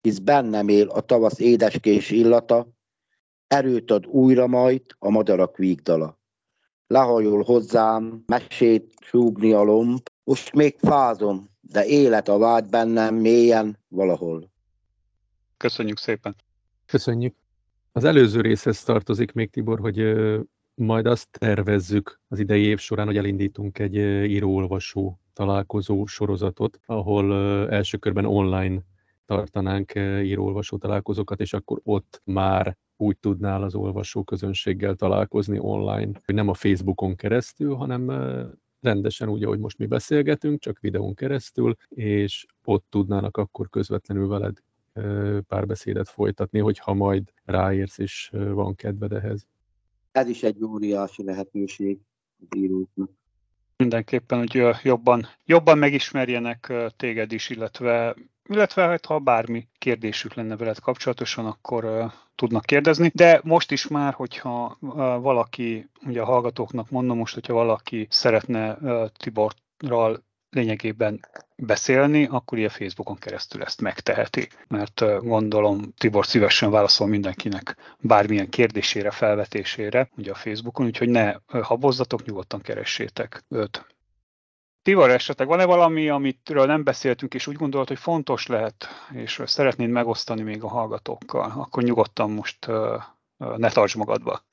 Hisz 0.00 0.18
bennem 0.18 0.68
él 0.68 0.88
a 0.88 1.00
tavasz 1.00 1.38
édeskés 1.38 2.10
illata, 2.10 2.68
erőt 3.46 3.90
ad 3.90 4.06
újra 4.06 4.46
majd 4.46 4.82
a 4.98 5.10
madarak 5.10 5.56
vígdala. 5.56 6.18
Lehajol 6.86 7.42
hozzám, 7.42 8.22
mesét 8.26 8.94
súgni 9.00 9.52
a 9.52 9.62
lomb, 9.62 9.98
most 10.24 10.52
még 10.52 10.76
fázom, 10.78 11.48
de 11.60 11.86
élet 11.86 12.28
a 12.28 12.38
vágy 12.38 12.68
bennem 12.68 13.14
mélyen 13.14 13.78
valahol. 13.88 14.50
Köszönjük 15.56 15.98
szépen! 15.98 16.36
Köszönjük! 16.86 17.34
Az 17.92 18.04
előző 18.04 18.40
részhez 18.40 18.82
tartozik 18.82 19.32
még, 19.32 19.50
Tibor, 19.50 19.80
hogy 19.80 19.98
majd 20.74 21.06
azt 21.06 21.28
tervezzük 21.30 22.20
az 22.28 22.38
idei 22.38 22.62
év 22.62 22.78
során, 22.78 23.06
hogy 23.06 23.16
elindítunk 23.16 23.78
egy 23.78 23.94
író-olvasó 24.30 25.18
találkozó 25.32 26.06
sorozatot, 26.06 26.80
ahol 26.86 27.34
első 27.70 27.98
körben 27.98 28.24
online 28.24 28.82
tartanánk 29.26 29.92
író-olvasó 30.22 30.76
találkozókat, 30.76 31.40
és 31.40 31.52
akkor 31.52 31.80
ott 31.82 32.22
már 32.24 32.76
úgy 32.96 33.16
tudnál 33.18 33.62
az 33.62 33.74
olvasó 33.74 34.22
közönséggel 34.24 34.94
találkozni 34.94 35.58
online, 35.58 36.10
hogy 36.24 36.34
nem 36.34 36.48
a 36.48 36.54
Facebookon 36.54 37.16
keresztül, 37.16 37.74
hanem 37.74 38.10
rendesen 38.80 39.28
úgy, 39.28 39.44
ahogy 39.44 39.58
most 39.58 39.78
mi 39.78 39.86
beszélgetünk, 39.86 40.60
csak 40.60 40.78
videón 40.80 41.14
keresztül, 41.14 41.76
és 41.88 42.46
ott 42.64 42.86
tudnának 42.88 43.36
akkor 43.36 43.68
közvetlenül 43.68 44.28
veled 44.28 44.56
párbeszédet 45.46 46.08
folytatni, 46.08 46.58
hogyha 46.58 46.94
majd 46.94 47.32
ráérsz 47.44 47.98
és 47.98 48.30
van 48.32 48.74
kedved 48.74 49.12
ehhez. 49.12 49.46
Ez 50.14 50.28
is 50.28 50.42
egy 50.42 50.64
óriási 50.64 51.24
lehetőség 51.24 51.98
az 52.40 52.58
íróknak. 52.58 53.10
Mindenképpen, 53.76 54.38
hogy 54.38 54.62
jobban, 54.82 55.26
jobban 55.44 55.78
megismerjenek 55.78 56.72
téged 56.96 57.32
is, 57.32 57.48
illetve 57.48 58.14
illetve 58.48 58.82
hát, 58.82 59.06
ha 59.06 59.18
bármi 59.18 59.68
kérdésük 59.78 60.34
lenne 60.34 60.56
veled 60.56 60.78
kapcsolatosan, 60.78 61.46
akkor 61.46 62.12
tudnak 62.34 62.64
kérdezni. 62.64 63.10
De 63.14 63.40
most 63.44 63.70
is 63.70 63.86
már, 63.86 64.12
hogyha 64.12 64.76
valaki, 65.20 65.88
ugye 66.06 66.20
a 66.20 66.24
hallgatóknak 66.24 66.90
mondom 66.90 67.16
most, 67.16 67.34
hogyha 67.34 67.54
valaki 67.54 68.06
szeretne 68.10 68.72
uh, 68.80 69.08
Tiborral 69.16 70.22
lényegében 70.54 71.20
beszélni, 71.56 72.26
akkor 72.30 72.58
ilyen 72.58 72.70
Facebookon 72.70 73.16
keresztül 73.16 73.62
ezt 73.62 73.80
megteheti. 73.80 74.48
Mert 74.68 75.02
gondolom 75.20 75.92
Tibor 75.98 76.26
szívesen 76.26 76.70
válaszol 76.70 77.06
mindenkinek 77.06 77.76
bármilyen 78.00 78.48
kérdésére, 78.48 79.10
felvetésére, 79.10 80.10
ugye 80.16 80.30
a 80.30 80.34
Facebookon, 80.34 80.86
úgyhogy 80.86 81.08
ne 81.08 81.34
habozzatok, 81.46 82.24
nyugodtan 82.24 82.60
keressétek 82.60 83.44
őt. 83.48 83.86
Tibor, 84.82 85.10
esetleg 85.10 85.48
van-e 85.48 85.64
valami, 85.64 86.08
amitről 86.08 86.66
nem 86.66 86.84
beszéltünk, 86.84 87.34
és 87.34 87.46
úgy 87.46 87.56
gondolod, 87.56 87.88
hogy 87.88 87.98
fontos 87.98 88.46
lehet, 88.46 88.86
és 89.12 89.42
szeretnéd 89.44 89.88
megosztani 89.88 90.42
még 90.42 90.62
a 90.62 90.68
hallgatókkal, 90.68 91.52
akkor 91.56 91.82
nyugodtan 91.82 92.30
most 92.30 92.66
ne 93.36 93.70
tarts 93.70 93.96
magadba. 93.96 94.44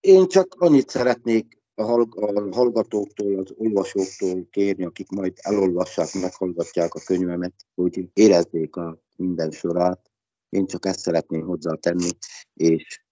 Én 0.00 0.28
csak 0.28 0.54
annyit 0.58 0.88
szeretnék 0.88 1.62
a 1.74 2.06
hallgatóktól, 2.50 3.38
az 3.38 3.54
olvasóktól 3.56 4.46
kérni, 4.50 4.84
akik 4.84 5.08
majd 5.10 5.32
elolvassák, 5.36 6.14
meghallgatják 6.14 6.94
a 6.94 7.00
könyvemet, 7.06 7.54
hogy 7.74 8.08
érezzék 8.12 8.76
a 8.76 8.98
minden 9.16 9.50
sorát. 9.50 10.10
Én 10.48 10.66
csak 10.66 10.86
ezt 10.86 10.98
szeretném 10.98 11.46
hozzátenni, 11.46 12.08
és, 12.54 13.04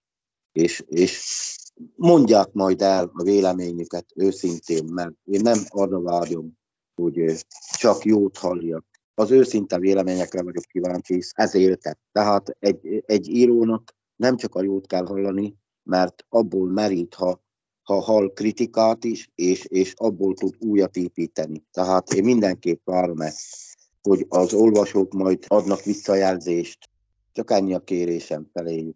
és, 0.51 0.83
és 0.87 1.55
mondják 1.95 2.51
majd 2.51 2.81
el 2.81 3.11
a 3.13 3.23
véleményüket 3.23 4.05
őszintén, 4.15 4.83
mert 4.83 5.13
én 5.23 5.41
nem 5.41 5.59
arra 5.67 6.01
vágyom, 6.01 6.57
hogy 6.95 7.45
csak 7.77 8.03
jót 8.03 8.37
halljak. 8.37 8.85
Az 9.15 9.31
őszinte 9.31 9.79
véleményekre 9.79 10.43
vagyok 10.43 10.63
kíváncsi, 10.63 11.21
ez 11.31 11.55
éltet. 11.55 11.99
Tehát 12.11 12.55
egy, 12.59 13.03
egy 13.05 13.27
írónak 13.27 13.95
nem 14.15 14.37
csak 14.37 14.55
a 14.55 14.63
jót 14.63 14.87
kell 14.87 15.05
hallani, 15.05 15.55
mert 15.83 16.25
abból 16.29 16.69
merít, 16.69 17.13
ha, 17.13 17.43
ha 17.83 18.01
hall 18.01 18.31
kritikát 18.33 19.03
is, 19.03 19.29
és, 19.35 19.65
és 19.65 19.93
abból 19.95 20.33
tud 20.33 20.55
újat 20.59 20.95
építeni. 20.95 21.63
Tehát 21.71 22.13
én 22.13 22.23
mindenképp 22.23 22.85
várom 22.85 23.19
ezt, 23.19 23.77
hogy 24.01 24.25
az 24.29 24.53
olvasók 24.53 25.13
majd 25.13 25.45
adnak 25.47 25.83
visszajelzést. 25.83 26.89
Csak 27.33 27.51
ennyi 27.51 27.73
a 27.73 27.83
kérésem 27.83 28.49
feléjük. 28.53 28.95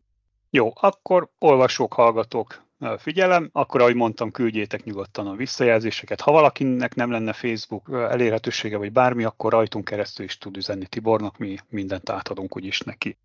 Jó, 0.49 0.71
akkor 0.75 1.29
olvasók, 1.39 1.93
hallgatók, 1.93 2.67
figyelem, 2.97 3.49
akkor 3.51 3.81
ahogy 3.81 3.95
mondtam, 3.95 4.31
küldjétek 4.31 4.83
nyugodtan 4.83 5.27
a 5.27 5.35
visszajelzéseket. 5.35 6.21
Ha 6.21 6.31
valakinek 6.31 6.95
nem 6.95 7.11
lenne 7.11 7.33
Facebook 7.33 7.89
elérhetősége 7.91 8.77
vagy 8.77 8.91
bármi, 8.91 9.23
akkor 9.23 9.51
rajtunk 9.51 9.85
keresztül 9.85 10.25
is 10.25 10.37
tud 10.37 10.57
üzenni 10.57 10.85
Tibornak, 10.85 11.37
mi 11.37 11.57
mindent 11.69 12.09
átadunk 12.09 12.55
úgyis 12.55 12.79
neki. 12.79 13.17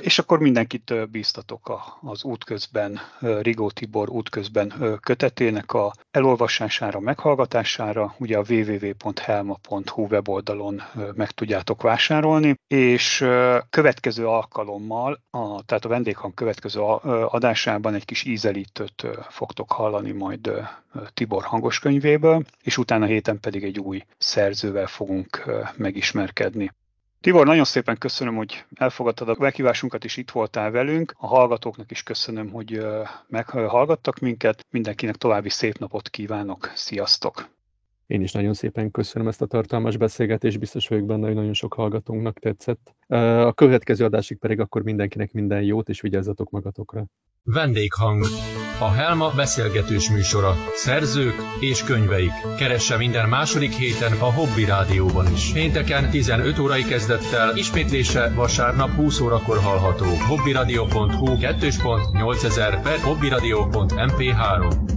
És 0.00 0.18
akkor 0.18 0.38
mindenkit 0.38 1.10
bíztatok 1.10 1.90
az 2.00 2.24
útközben, 2.24 3.00
Rigó 3.20 3.70
Tibor 3.70 4.10
útközben 4.10 4.98
kötetének 5.00 5.72
a 5.72 5.92
elolvasására, 6.10 7.00
meghallgatására, 7.00 8.14
ugye 8.18 8.38
a 8.38 8.44
www.helma.hu 8.48 10.06
weboldalon 10.06 10.82
meg 11.14 11.30
tudjátok 11.30 11.82
vásárolni, 11.82 12.54
és 12.66 13.24
következő 13.70 14.26
alkalommal, 14.26 15.20
a, 15.30 15.62
tehát 15.64 15.84
a 15.84 15.88
vendéghang 15.88 16.34
következő 16.34 16.80
adásában 16.80 17.94
egy 17.94 18.04
kis 18.04 18.24
ízelítőt 18.24 19.06
fogtok 19.28 19.72
hallani 19.72 20.10
majd 20.10 20.50
Tibor 21.14 21.42
hangos 21.42 21.78
könyvéből, 21.78 22.44
és 22.62 22.78
utána 22.78 23.06
héten 23.06 23.40
pedig 23.40 23.64
egy 23.64 23.78
új 23.78 24.04
szerzővel 24.18 24.86
fogunk 24.86 25.44
megismerkedni. 25.76 26.70
Tibor, 27.24 27.46
nagyon 27.46 27.64
szépen 27.64 27.98
köszönöm, 27.98 28.36
hogy 28.36 28.64
elfogadtad 28.74 29.28
a 29.28 29.36
meghívásunkat, 29.38 30.04
és 30.04 30.16
itt 30.16 30.30
voltál 30.30 30.70
velünk. 30.70 31.14
A 31.16 31.26
hallgatóknak 31.26 31.90
is 31.90 32.02
köszönöm, 32.02 32.50
hogy 32.50 32.86
meghallgattak 33.28 34.18
minket. 34.18 34.66
Mindenkinek 34.70 35.16
további 35.16 35.48
szép 35.48 35.78
napot 35.78 36.08
kívánok. 36.08 36.72
Sziasztok! 36.74 37.48
Én 38.06 38.22
is 38.22 38.32
nagyon 38.32 38.54
szépen 38.54 38.90
köszönöm 38.90 39.28
ezt 39.28 39.42
a 39.42 39.46
tartalmas 39.46 39.96
beszélgetést, 39.96 40.58
biztos 40.58 40.88
vagyok 40.88 41.06
benne, 41.06 41.26
hogy 41.26 41.34
nagyon 41.34 41.52
sok 41.52 41.74
hallgatónknak 41.74 42.38
tetszett. 42.38 42.94
A 43.46 43.52
következő 43.52 44.04
adásig 44.04 44.38
pedig 44.38 44.60
akkor 44.60 44.82
mindenkinek 44.82 45.32
minden 45.32 45.62
jót, 45.62 45.88
és 45.88 46.00
vigyázzatok 46.00 46.50
magatokra. 46.50 47.04
Vendéghang. 47.46 48.24
A 48.78 48.90
Helma 48.90 49.30
beszélgetős 49.30 50.10
műsora. 50.10 50.54
Szerzők 50.74 51.34
és 51.60 51.82
könyveik. 51.82 52.32
Keresse 52.58 52.96
minden 52.96 53.28
második 53.28 53.72
héten 53.72 54.12
a 54.12 54.32
Hobby 54.32 54.64
Rádióban 54.64 55.32
is. 55.32 55.52
Pénteken 55.52 56.10
15 56.10 56.58
órai 56.58 56.82
kezdettel, 56.82 57.56
ismétlése 57.56 58.32
vasárnap 58.34 58.90
20 58.90 59.20
órakor 59.20 59.58
hallható. 59.58 60.04
hobbyradio.hu 60.04 61.36
2.8000 61.36 62.80
per 62.82 62.98
hobbyradio.mp3 62.98 64.93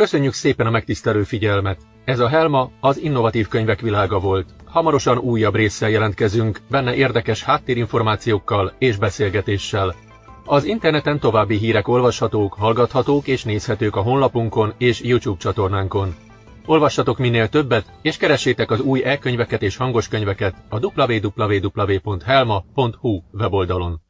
Köszönjük 0.00 0.32
szépen 0.32 0.66
a 0.66 0.70
megtisztelő 0.70 1.22
figyelmet! 1.22 1.80
Ez 2.04 2.18
a 2.18 2.28
Helma 2.28 2.70
az 2.80 2.98
innovatív 2.98 3.48
könyvek 3.48 3.80
világa 3.80 4.18
volt. 4.18 4.48
Hamarosan 4.64 5.18
újabb 5.18 5.54
résszel 5.54 5.90
jelentkezünk, 5.90 6.60
benne 6.70 6.94
érdekes 6.94 7.42
háttérinformációkkal 7.42 8.72
és 8.78 8.96
beszélgetéssel. 8.96 9.94
Az 10.44 10.64
interneten 10.64 11.18
további 11.18 11.56
hírek 11.56 11.88
olvashatók, 11.88 12.54
hallgathatók 12.54 13.26
és 13.26 13.44
nézhetők 13.44 13.96
a 13.96 14.00
honlapunkon 14.02 14.72
és 14.78 15.00
YouTube 15.00 15.38
csatornánkon. 15.38 16.14
Olvassatok 16.66 17.18
minél 17.18 17.48
többet, 17.48 17.92
és 18.02 18.16
keressétek 18.16 18.70
az 18.70 18.80
új 18.80 19.02
e-könyveket 19.04 19.62
és 19.62 19.76
hangos 19.76 20.08
könyveket 20.08 20.54
a 20.68 20.86
www.helma.hu 20.86 22.02
weboldalon. 23.32 24.00